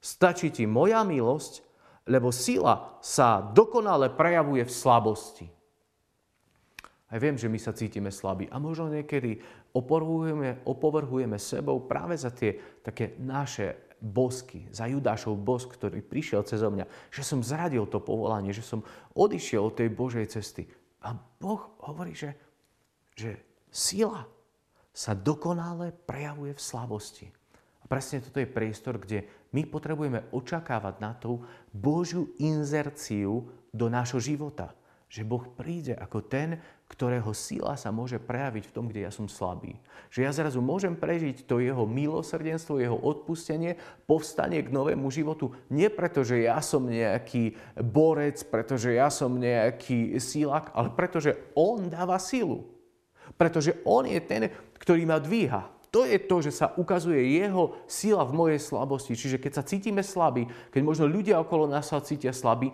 Stačí 0.01 0.49
ti 0.49 0.65
moja 0.65 1.05
milosť 1.05 1.70
lebo 2.09 2.33
sila 2.33 2.97
sa 3.03 3.41
dokonale 3.41 4.09
prejavuje 4.09 4.65
v 4.65 4.73
slabosti. 4.73 5.47
Aj 7.11 7.19
viem, 7.19 7.35
že 7.35 7.51
my 7.51 7.59
sa 7.59 7.75
cítime 7.75 8.07
slabí 8.07 8.47
a 8.47 8.55
možno 8.55 8.87
niekedy 8.87 9.43
opovrhujeme, 9.75 10.63
opovrhujeme 10.63 11.35
sebou 11.35 11.83
práve 11.83 12.15
za 12.15 12.31
tie 12.31 12.55
také 12.79 13.19
naše 13.19 13.91
bosky, 13.99 14.65
za 14.71 14.87
Judášov 14.87 15.37
bosk, 15.37 15.75
ktorý 15.75 16.01
prišiel 16.01 16.41
cez 16.47 16.63
mňa, 16.63 16.87
že 17.11 17.21
som 17.21 17.43
zradil 17.43 17.85
to 17.85 17.99
povolanie, 17.99 18.55
že 18.55 18.63
som 18.63 18.81
odišiel 19.13 19.69
od 19.69 19.77
tej 19.77 19.91
Božej 19.91 20.25
cesty. 20.31 20.65
A 21.03 21.13
Boh 21.13 21.75
hovorí, 21.83 22.15
že, 22.15 22.33
že 23.13 23.37
sila 23.69 24.25
sa 24.95 25.11
dokonale 25.11 25.93
prejavuje 26.07 26.55
v 26.55 26.63
slabosti 26.63 27.27
presne 27.91 28.23
toto 28.23 28.39
je 28.39 28.47
priestor, 28.47 28.95
kde 28.95 29.27
my 29.51 29.67
potrebujeme 29.67 30.23
očakávať 30.31 30.95
na 31.03 31.11
tú 31.15 31.43
Božiu 31.75 32.31
inzerciu 32.39 33.51
do 33.71 33.91
nášho 33.91 34.19
života. 34.19 34.71
Že 35.11 35.27
Boh 35.27 35.43
príde 35.43 35.91
ako 35.99 36.23
ten, 36.23 36.63
ktorého 36.87 37.35
sila 37.35 37.75
sa 37.75 37.91
môže 37.91 38.15
prejaviť 38.15 38.63
v 38.67 38.75
tom, 38.75 38.87
kde 38.87 39.03
ja 39.03 39.11
som 39.11 39.27
slabý. 39.27 39.75
Že 40.07 40.19
ja 40.23 40.31
zrazu 40.31 40.63
môžem 40.63 40.95
prežiť 40.95 41.43
to 41.43 41.59
jeho 41.59 41.83
milosrdenstvo, 41.83 42.79
jeho 42.79 42.95
odpustenie, 42.95 43.75
povstanie 44.07 44.63
k 44.63 44.71
novému 44.71 45.11
životu. 45.11 45.51
Nie 45.67 45.91
preto, 45.91 46.23
že 46.23 46.47
ja 46.47 46.63
som 46.63 46.87
nejaký 46.87 47.59
borec, 47.79 48.39
pretože 48.47 48.95
ja 48.95 49.11
som 49.11 49.35
nejaký 49.35 50.15
sílak, 50.15 50.71
ale 50.71 50.95
pretože 50.95 51.35
on 51.59 51.91
dáva 51.91 52.15
silu. 52.15 52.71
Pretože 53.35 53.83
on 53.83 54.07
je 54.07 54.19
ten, 54.23 54.47
ktorý 54.79 55.03
ma 55.03 55.19
dvíha. 55.19 55.80
To 55.91 56.07
je 56.07 56.15
to, 56.23 56.39
že 56.39 56.55
sa 56.55 56.71
ukazuje 56.79 57.35
jeho 57.35 57.75
sila 57.83 58.23
v 58.23 58.31
mojej 58.31 58.59
slabosti. 58.63 59.11
Čiže 59.11 59.43
keď 59.43 59.51
sa 59.59 59.67
cítime 59.67 59.99
slabí, 59.99 60.47
keď 60.71 60.81
možno 60.87 61.05
ľudia 61.11 61.35
okolo 61.43 61.67
nás 61.67 61.91
sa 61.91 61.99
cítia 61.99 62.31
slabí, 62.31 62.71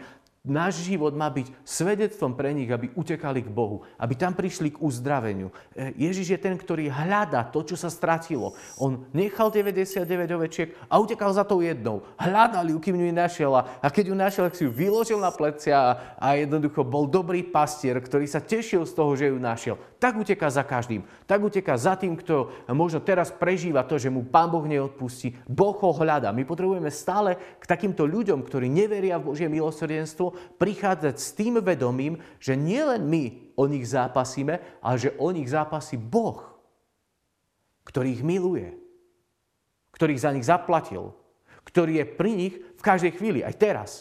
náš 0.47 0.87
život 0.87 1.11
má 1.13 1.27
byť 1.27 1.51
svedectvom 1.61 2.33
pre 2.33 2.55
nich, 2.55 2.71
aby 2.71 2.89
utekali 2.95 3.43
k 3.43 3.51
Bohu, 3.51 3.83
aby 3.99 4.15
tam 4.15 4.33
prišli 4.33 4.73
k 4.73 4.81
uzdraveniu. 4.81 5.51
E, 5.75 5.93
Ježiš 5.99 6.33
je 6.33 6.39
ten, 6.39 6.55
ktorý 6.55 6.87
hľadá 6.87 7.45
to, 7.51 7.61
čo 7.67 7.75
sa 7.75 7.91
stratilo. 7.91 8.55
On 8.79 9.05
nechal 9.11 9.51
99 9.51 10.07
ovečiek 10.31 10.73
a 10.87 10.97
utekal 10.97 11.35
za 11.35 11.43
tou 11.43 11.59
jednou. 11.59 12.07
Hľadal 12.15 12.71
ju, 12.71 12.77
kým 12.79 12.95
ju 12.95 13.11
našiel 13.11 13.51
a 13.59 13.87
keď 13.91 14.05
ju 14.09 14.15
našiel, 14.15 14.43
tak 14.47 14.55
si 14.55 14.63
ju 14.63 14.71
vyložil 14.71 15.19
na 15.19 15.29
plecia 15.35 16.15
a 16.15 16.27
jednoducho 16.39 16.87
bol 16.87 17.03
dobrý 17.05 17.43
pastier, 17.43 17.99
ktorý 17.99 18.23
sa 18.25 18.39
tešil 18.39 18.87
z 18.87 18.93
toho, 18.95 19.11
že 19.19 19.27
ju 19.27 19.37
našiel. 19.37 19.75
Tak 19.97 20.13
uteká 20.15 20.47
za 20.53 20.61
každým. 20.61 21.01
Tak 21.25 21.41
uteká 21.41 21.73
za 21.73 21.97
tým, 21.97 22.13
kto 22.13 22.53
možno 22.69 23.01
teraz 23.01 23.33
prežíva 23.33 23.81
to, 23.81 23.97
že 23.97 24.13
mu 24.13 24.21
Pán 24.21 24.53
Boh 24.53 24.61
neodpustí. 24.61 25.33
Boh 25.49 25.73
ho 25.73 25.91
hľadá. 25.91 26.29
My 26.29 26.45
potrebujeme 26.45 26.93
stále 26.93 27.35
k 27.57 27.65
takýmto 27.65 28.05
ľuďom, 28.05 28.45
ktorí 28.45 28.69
neveria 28.69 29.17
v 29.17 29.33
Božie 29.33 29.49
milosrdenstvo, 29.49 30.36
prichádzať 30.57 31.15
s 31.17 31.33
tým 31.33 31.59
vedomím, 31.59 32.21
že 32.37 32.53
nielen 32.53 33.05
my 33.05 33.53
o 33.57 33.65
nich 33.65 33.85
zápasíme, 33.89 34.81
ale 34.81 34.95
že 35.01 35.15
o 35.17 35.29
nich 35.33 35.49
zápasí 35.49 35.97
Boh, 35.97 36.43
ktorý 37.87 38.19
ich 38.19 38.23
miluje, 38.23 38.75
ktorý 39.95 40.13
za 40.19 40.31
nich 40.35 40.45
zaplatil, 40.45 41.15
ktorý 41.65 41.99
je 41.99 42.05
pri 42.05 42.31
nich 42.35 42.55
v 42.55 42.81
každej 42.81 43.11
chvíli, 43.17 43.39
aj 43.43 43.55
teraz. 43.57 43.91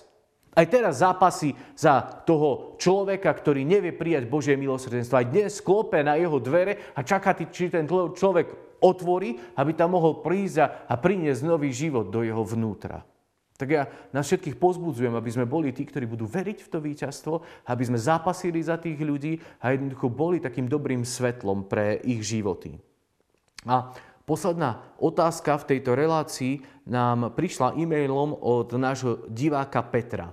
Aj 0.57 0.65
teraz 0.65 1.05
zápasí 1.05 1.53
za 1.77 2.01
toho 2.25 2.81
človeka, 2.81 3.29
ktorý 3.29 3.61
nevie 3.61 3.93
prijať 3.93 4.25
Božie 4.25 4.57
milosrdenstvo. 4.57 5.21
Aj 5.21 5.29
dnes 5.29 5.61
klope 5.61 6.01
na 6.01 6.17
jeho 6.17 6.41
dvere 6.41 6.97
a 6.97 7.05
čaká, 7.05 7.37
či 7.37 7.69
ten 7.69 7.85
človek 7.89 8.81
otvorí, 8.81 9.37
aby 9.53 9.77
tam 9.77 9.93
mohol 10.01 10.25
prísť 10.25 10.89
a 10.89 10.95
priniesť 10.97 11.45
nový 11.45 11.77
život 11.77 12.09
do 12.09 12.25
jeho 12.25 12.41
vnútra. 12.41 13.05
Tak 13.57 13.69
ja 13.73 13.89
nás 14.13 14.29
všetkých 14.29 14.61
pozbudzujem, 14.61 15.17
aby 15.17 15.31
sme 15.33 15.49
boli 15.49 15.73
tí, 15.73 15.89
ktorí 15.89 16.05
budú 16.05 16.29
veriť 16.29 16.59
v 16.61 16.71
to 16.71 16.79
víťazstvo, 16.79 17.35
aby 17.73 17.83
sme 17.89 17.97
zápasili 17.97 18.61
za 18.61 18.77
tých 18.77 19.01
ľudí 19.01 19.41
a 19.65 19.73
jednoducho 19.73 20.13
boli 20.13 20.45
takým 20.45 20.69
dobrým 20.69 21.09
svetlom 21.09 21.65
pre 21.65 21.97
ich 22.05 22.21
životy. 22.21 22.77
A 23.65 23.97
posledná 24.29 24.85
otázka 25.01 25.57
v 25.57 25.69
tejto 25.73 25.97
relácii 25.97 26.61
nám 26.85 27.33
prišla 27.33 27.75
e-mailom 27.81 28.37
od 28.37 28.77
nášho 28.77 29.25
diváka 29.33 29.81
Petra. 29.81 30.31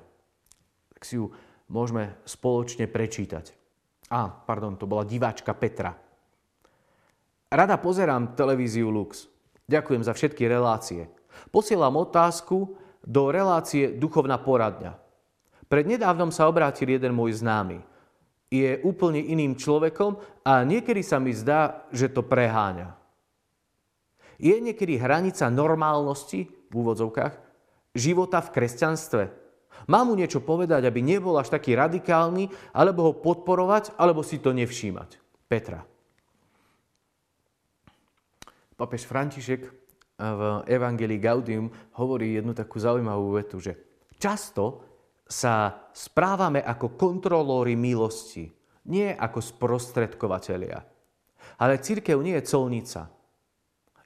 Tak 0.92 1.02
si 1.08 1.16
ju 1.16 1.32
môžeme 1.72 2.20
spoločne 2.28 2.92
prečítať. 2.92 3.56
A, 4.12 4.30
pardon, 4.30 4.76
to 4.76 4.86
bola 4.86 5.08
diváčka 5.08 5.56
Petra. 5.56 5.96
Rada 7.50 7.80
pozerám 7.80 8.36
televíziu 8.36 8.92
Lux. 8.92 9.32
Ďakujem 9.72 10.04
za 10.04 10.12
všetky 10.12 10.44
relácie. 10.46 11.08
Posielam 11.50 11.98
otázku, 11.98 12.83
do 13.04 13.30
relácie 13.30 13.92
Duchovná 13.92 14.40
poradňa. 14.40 14.96
Prednedávnom 15.68 16.32
sa 16.32 16.48
obrátil 16.48 16.96
jeden 16.96 17.12
môj 17.12 17.44
známy. 17.44 17.84
Je 18.48 18.80
úplne 18.86 19.20
iným 19.20 19.58
človekom 19.58 20.22
a 20.46 20.62
niekedy 20.64 21.02
sa 21.02 21.18
mi 21.18 21.34
zdá, 21.36 21.90
že 21.90 22.08
to 22.08 22.24
preháňa. 22.24 22.96
Je 24.38 24.54
niekedy 24.58 24.98
hranica 24.98 25.50
normálnosti, 25.50 26.48
v 26.70 26.74
úvodzovkách, 26.74 27.34
života 27.94 28.42
v 28.42 28.54
kresťanstve. 28.54 29.24
Mám 29.90 30.10
mu 30.10 30.14
niečo 30.18 30.42
povedať, 30.42 30.86
aby 30.86 31.04
nebol 31.04 31.36
až 31.38 31.54
taký 31.54 31.76
radikálny, 31.78 32.50
alebo 32.74 33.10
ho 33.10 33.14
podporovať, 33.14 33.98
alebo 34.00 34.26
si 34.26 34.40
to 34.40 34.56
nevšímať. 34.56 35.18
Petra. 35.50 35.86
Papež 38.74 39.06
František 39.06 39.83
v 40.18 40.42
Evangelii 40.70 41.18
Gaudium 41.18 41.74
hovorí 41.98 42.38
jednu 42.38 42.54
takú 42.54 42.78
zaujímavú 42.78 43.34
vetu, 43.34 43.58
že 43.58 43.74
často 44.22 44.86
sa 45.26 45.90
správame 45.90 46.62
ako 46.62 46.94
kontrolóri 46.94 47.74
milosti, 47.74 48.46
nie 48.94 49.10
ako 49.10 49.40
sprostredkovateľia. 49.42 50.80
Ale 51.58 51.82
církev 51.82 52.22
nie 52.22 52.38
je 52.38 52.48
colnica. 52.48 53.10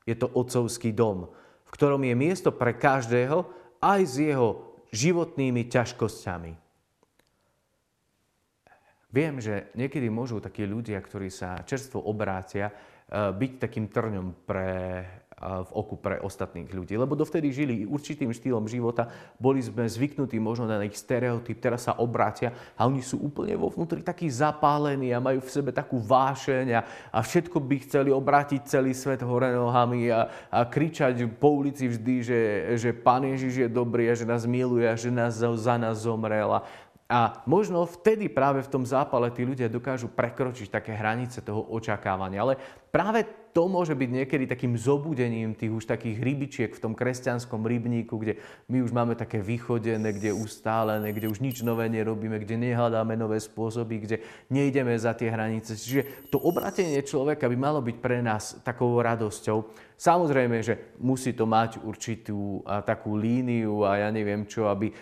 Je 0.07 0.15
to 0.15 0.31
otcovský 0.31 0.95
dom, 0.95 1.27
v 1.67 1.71
ktorom 1.75 1.99
je 2.07 2.15
miesto 2.15 2.55
pre 2.55 2.79
každého 2.79 3.43
aj 3.83 4.01
s 4.07 4.15
jeho 4.23 4.47
životnými 4.95 5.67
ťažkosťami. 5.67 6.53
Viem, 9.07 9.39
že 9.39 9.71
niekedy 9.75 10.07
môžu 10.11 10.39
takí 10.43 10.67
ľudia, 10.67 10.99
ktorí 10.99 11.31
sa 11.31 11.63
čerstvo 11.63 12.03
obrátia, 12.07 12.71
eh, 12.71 13.31
byť 13.31 13.51
takým 13.59 13.87
trňom 13.91 14.47
pre 14.47 14.69
v 15.37 15.71
oku 15.77 16.01
pre 16.01 16.17
ostatných 16.17 16.65
ľudí. 16.73 16.97
Lebo 16.97 17.13
dovtedy 17.13 17.53
žili 17.53 17.85
určitým 17.85 18.33
štýlom 18.33 18.65
života, 18.65 19.05
boli 19.37 19.61
sme 19.61 19.85
zvyknutí 19.85 20.41
možno 20.41 20.65
na 20.65 20.81
ich 20.81 20.97
stereotyp, 20.97 21.61
teraz 21.61 21.85
sa 21.85 22.01
obrátia 22.01 22.57
a 22.73 22.89
oni 22.89 23.05
sú 23.05 23.21
úplne 23.21 23.53
vo 23.53 23.69
vnútri 23.69 24.01
takí 24.01 24.25
zapálení 24.33 25.13
a 25.13 25.21
majú 25.21 25.45
v 25.45 25.53
sebe 25.53 25.69
takú 25.69 26.01
vášeň 26.01 26.67
a, 26.73 26.81
a 27.13 27.19
všetko 27.21 27.61
by 27.61 27.75
chceli 27.85 28.09
obrátiť 28.09 28.65
celý 28.65 28.97
svet 28.97 29.21
hore 29.21 29.53
nohami 29.53 30.09
a, 30.09 30.49
a 30.49 30.65
kričať 30.65 31.29
po 31.37 31.61
ulici 31.61 31.85
vždy, 31.85 32.15
že, 32.25 32.39
že 32.81 32.89
Pán 32.97 33.21
Ježiš 33.29 33.61
je 33.61 33.69
dobrý 33.69 34.09
a 34.09 34.17
že 34.17 34.25
nás 34.25 34.49
miluje 34.49 34.89
a 34.89 34.97
že 34.97 35.13
nás 35.13 35.37
za 35.37 35.77
nás 35.77 36.01
zomrel. 36.01 36.49
A, 36.49 36.65
a 37.07 37.39
možno 37.47 37.87
vtedy 37.87 38.27
práve 38.27 38.59
v 38.59 38.71
tom 38.73 38.83
zápale 38.83 39.31
tí 39.31 39.47
ľudia 39.47 39.71
dokážu 39.71 40.11
prekročiť 40.11 40.67
také 40.67 40.91
hranice 40.91 41.39
toho 41.39 41.63
očakávania. 41.71 42.43
Ale 42.43 42.53
práve 42.91 43.27
to 43.57 43.65
môže 43.65 43.97
byť 43.97 44.09
niekedy 44.21 44.45
takým 44.45 44.77
zobudením 44.77 45.57
tých 45.57 45.73
už 45.73 45.89
takých 45.89 46.21
rybičiek 46.21 46.71
v 46.77 46.83
tom 46.83 46.93
kresťanskom 46.93 47.65
rybníku, 47.65 48.13
kde 48.21 48.37
my 48.69 48.85
už 48.85 48.93
máme 48.93 49.17
také 49.17 49.41
vychodené, 49.41 50.13
kde 50.13 50.29
ustálené, 50.29 51.09
kde 51.09 51.25
už 51.25 51.41
nič 51.41 51.65
nové 51.65 51.89
nerobíme, 51.89 52.37
kde 52.37 52.53
nehľadáme 52.53 53.17
nové 53.17 53.41
spôsoby, 53.41 54.05
kde 54.05 54.17
nejdeme 54.53 54.93
za 54.93 55.17
tie 55.17 55.33
hranice. 55.33 55.73
Čiže 55.73 56.29
to 56.29 56.37
obratenie 56.37 57.01
človeka 57.01 57.49
by 57.49 57.57
malo 57.57 57.81
byť 57.81 57.97
pre 57.97 58.21
nás 58.21 58.61
takou 58.61 58.93
radosťou. 59.01 59.89
Samozrejme, 59.97 60.61
že 60.61 60.93
musí 61.01 61.33
to 61.33 61.49
mať 61.49 61.81
určitú 61.81 62.61
a, 62.61 62.85
takú 62.85 63.17
líniu 63.17 63.81
a 63.81 64.05
ja 64.05 64.13
neviem 64.13 64.45
čo, 64.45 64.69
aby 64.69 64.93
e, 64.93 64.95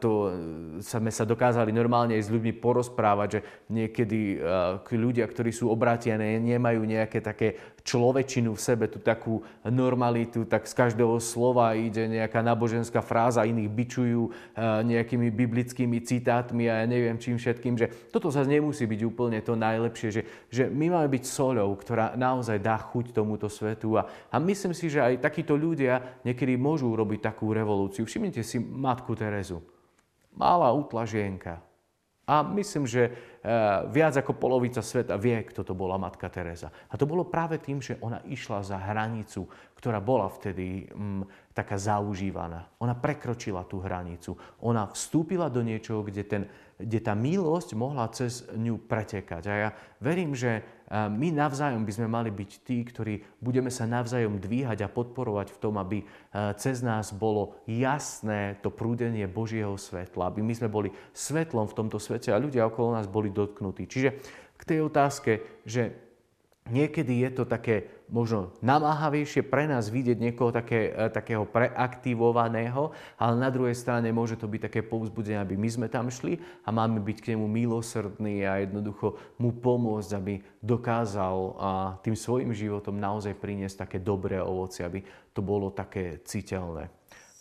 to 0.00 0.32
sme 0.80 1.12
sa 1.12 1.28
dokázali 1.28 1.68
normálne 1.68 2.16
aj 2.16 2.24
s 2.24 2.32
ľuďmi 2.32 2.56
porozprávať, 2.56 3.28
že 3.28 3.40
niekedy 3.68 4.40
a, 4.40 4.80
ľudia, 4.88 5.28
ktorí 5.28 5.52
sú 5.52 5.68
obrátené, 5.68 6.40
nemajú 6.40 6.80
nejaké 6.80 7.11
také 7.18 7.58
človečinu 7.82 8.54
v 8.54 8.60
sebe, 8.62 8.84
tú 8.86 9.02
takú 9.02 9.42
normalitu, 9.66 10.46
tak 10.46 10.64
z 10.64 10.72
každého 10.72 11.18
slova 11.18 11.74
ide 11.74 12.06
nejaká 12.06 12.40
náboženská 12.40 13.02
fráza, 13.02 13.44
iných 13.44 13.68
bičujú 13.68 14.22
nejakými 14.86 15.28
biblickými 15.34 15.98
citátmi 16.00 16.70
a 16.70 16.80
ja 16.80 16.86
neviem 16.86 17.18
čím 17.18 17.36
všetkým, 17.36 17.74
že 17.74 17.90
toto 18.08 18.30
sa 18.30 18.46
nemusí 18.46 18.86
byť 18.86 19.00
úplne 19.02 19.42
to 19.42 19.58
najlepšie, 19.58 20.08
že, 20.14 20.22
že 20.48 20.64
my 20.70 20.94
máme 20.94 21.08
byť 21.10 21.24
soľou, 21.26 21.74
ktorá 21.74 22.14
naozaj 22.14 22.62
dá 22.62 22.78
chuť 22.78 23.12
tomuto 23.12 23.50
svetu 23.50 23.98
a, 23.98 24.06
a 24.30 24.36
myslím 24.38 24.72
si, 24.72 24.86
že 24.88 25.02
aj 25.02 25.20
takíto 25.20 25.58
ľudia 25.58 26.22
niekedy 26.22 26.54
môžu 26.54 26.94
urobiť 26.94 27.34
takú 27.34 27.50
revolúciu. 27.50 28.06
Všimnite 28.06 28.46
si 28.46 28.62
matku 28.62 29.18
Terezu. 29.18 29.58
Malá 30.32 30.72
utlažienka, 30.72 31.60
a 32.22 32.42
myslím, 32.42 32.86
že 32.86 33.02
eh, 33.02 33.12
viac 33.90 34.14
ako 34.22 34.38
polovica 34.38 34.78
sveta 34.78 35.18
vie, 35.18 35.42
kto 35.42 35.66
to 35.66 35.74
bola 35.74 35.98
matka 35.98 36.30
Teresa. 36.30 36.70
A 36.70 36.94
to 36.94 37.10
bolo 37.10 37.26
práve 37.26 37.58
tým, 37.58 37.82
že 37.82 37.98
ona 37.98 38.22
išla 38.22 38.62
za 38.62 38.78
hranicu, 38.78 39.50
ktorá 39.74 39.98
bola 39.98 40.30
vtedy 40.30 40.86
mm, 40.86 41.41
taká 41.52 41.76
zaužívaná. 41.76 42.68
Ona 42.80 42.96
prekročila 42.96 43.64
tú 43.68 43.84
hranicu. 43.84 44.36
Ona 44.64 44.88
vstúpila 44.88 45.52
do 45.52 45.60
niečoho, 45.60 46.00
kde, 46.00 46.24
ten, 46.24 46.42
kde 46.80 46.98
tá 47.04 47.12
milosť 47.12 47.76
mohla 47.76 48.08
cez 48.08 48.48
ňu 48.56 48.80
pretekať. 48.80 49.42
A 49.48 49.54
ja 49.54 49.70
verím, 50.00 50.32
že 50.32 50.64
my 50.92 51.32
navzájom 51.32 51.88
by 51.88 51.92
sme 51.92 52.08
mali 52.08 52.28
byť 52.28 52.50
tí, 52.68 52.84
ktorí 52.84 53.40
budeme 53.40 53.72
sa 53.72 53.88
navzájom 53.88 54.36
dvíhať 54.36 54.84
a 54.84 54.92
podporovať 54.92 55.56
v 55.56 55.60
tom, 55.60 55.80
aby 55.80 56.04
cez 56.60 56.84
nás 56.84 57.16
bolo 57.16 57.56
jasné 57.64 58.60
to 58.60 58.68
prúdenie 58.68 59.24
Božieho 59.24 59.76
svetla, 59.80 60.28
aby 60.28 60.44
my 60.44 60.52
sme 60.52 60.68
boli 60.68 60.92
svetlom 61.16 61.64
v 61.64 61.76
tomto 61.80 61.96
svete 61.96 62.28
a 62.28 62.40
ľudia 62.40 62.68
okolo 62.68 62.92
nás 62.92 63.08
boli 63.08 63.32
dotknutí. 63.32 63.88
Čiže 63.88 64.10
k 64.56 64.62
tej 64.68 64.84
otázke, 64.84 65.64
že 65.64 66.11
Niekedy 66.70 67.26
je 67.26 67.30
to 67.34 67.44
také 67.44 67.90
možno 68.06 68.54
namáhavejšie 68.62 69.42
pre 69.42 69.66
nás 69.66 69.90
vidieť 69.90 70.14
niekoho 70.14 70.54
také, 70.54 70.94
e, 70.94 71.10
takého 71.10 71.42
preaktivovaného, 71.42 72.94
ale 73.18 73.34
na 73.34 73.50
druhej 73.50 73.74
strane 73.74 74.06
môže 74.14 74.38
to 74.38 74.46
byť 74.46 74.70
také 74.70 74.80
povzbudenie, 74.86 75.42
aby 75.42 75.58
my 75.58 75.66
sme 75.66 75.86
tam 75.90 76.06
šli 76.06 76.38
a 76.62 76.70
máme 76.70 77.02
byť 77.02 77.18
k 77.18 77.28
nemu 77.34 77.50
milosrdní 77.50 78.46
a 78.46 78.62
jednoducho 78.62 79.18
mu 79.42 79.50
pomôcť, 79.58 80.10
aby 80.14 80.34
dokázal 80.62 81.36
tým 82.06 82.14
svojim 82.14 82.54
životom 82.54 82.94
naozaj 82.94 83.34
priniesť 83.34 83.88
také 83.88 83.98
dobré 83.98 84.38
ovoci, 84.38 84.86
aby 84.86 85.02
to 85.34 85.42
bolo 85.42 85.74
také 85.74 86.22
citeľné. 86.22 86.92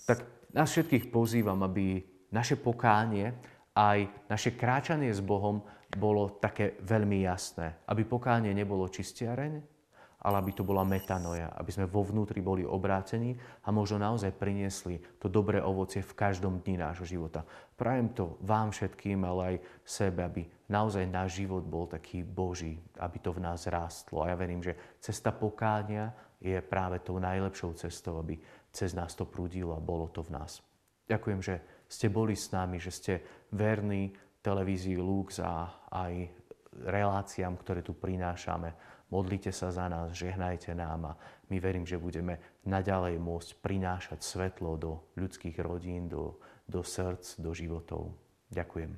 Tak 0.10 0.50
nás 0.56 0.72
všetkých 0.72 1.14
pozývam, 1.14 1.62
aby 1.62 2.02
naše 2.32 2.56
pokánie 2.58 3.36
aj 3.76 4.08
naše 4.28 4.56
kráčanie 4.56 5.12
s 5.12 5.24
Bohom 5.24 5.64
bolo 5.98 6.40
také 6.40 6.80
veľmi 6.84 7.24
jasné. 7.26 7.84
Aby 7.88 8.08
pokánie 8.08 8.56
nebolo 8.56 8.88
čistiareň, 8.88 9.82
ale 10.22 10.36
aby 10.38 10.52
to 10.54 10.62
bola 10.62 10.86
metanoja, 10.86 11.50
aby 11.58 11.74
sme 11.74 11.90
vo 11.90 12.06
vnútri 12.06 12.46
boli 12.46 12.62
obrátení 12.62 13.34
a 13.66 13.74
možno 13.74 13.98
naozaj 13.98 14.38
priniesli 14.38 15.02
to 15.18 15.26
dobré 15.26 15.58
ovocie 15.58 16.06
v 16.06 16.14
každom 16.14 16.62
dni 16.62 16.78
nášho 16.78 17.10
života. 17.10 17.42
Prajem 17.74 18.14
to 18.14 18.38
vám 18.46 18.70
všetkým, 18.70 19.26
ale 19.26 19.42
aj 19.42 19.56
sebe, 19.82 20.22
aby 20.22 20.46
naozaj 20.70 21.10
náš 21.10 21.42
život 21.42 21.66
bol 21.66 21.90
taký 21.90 22.22
Boží, 22.22 22.78
aby 23.02 23.18
to 23.18 23.34
v 23.34 23.42
nás 23.42 23.66
rástlo. 23.66 24.22
A 24.22 24.30
ja 24.30 24.38
verím, 24.38 24.62
že 24.62 24.78
cesta 25.02 25.34
pokánia 25.34 26.14
je 26.38 26.62
práve 26.62 27.02
tou 27.02 27.18
najlepšou 27.18 27.74
cestou, 27.74 28.22
aby 28.22 28.38
cez 28.70 28.94
nás 28.94 29.18
to 29.18 29.26
prúdilo 29.26 29.74
a 29.74 29.82
bolo 29.82 30.06
to 30.14 30.22
v 30.22 30.38
nás. 30.38 30.62
Ďakujem, 31.10 31.42
že 31.42 31.56
ste 31.90 32.14
boli 32.14 32.38
s 32.38 32.54
nami, 32.54 32.78
že 32.78 32.94
ste 32.94 33.14
verní 33.52 34.14
televízii 34.42 34.98
Lux 34.98 35.40
a 35.40 35.70
aj 35.94 36.30
reláciám, 36.86 37.58
ktoré 37.62 37.86
tu 37.86 37.94
prinášame. 37.94 38.74
Modlite 39.12 39.52
sa 39.52 39.76
za 39.76 39.92
nás, 39.92 40.16
žehnajte 40.16 40.72
nám 40.72 41.14
a 41.14 41.18
my 41.52 41.60
verím, 41.60 41.84
že 41.84 42.00
budeme 42.00 42.40
naďalej 42.64 43.20
môcť 43.20 43.50
prinášať 43.60 44.24
svetlo 44.24 44.80
do 44.80 45.04
ľudských 45.20 45.60
rodín, 45.60 46.08
do, 46.08 46.40
do 46.64 46.80
srdc, 46.80 47.44
do 47.44 47.52
životov. 47.52 48.16
Ďakujem. 48.50 48.96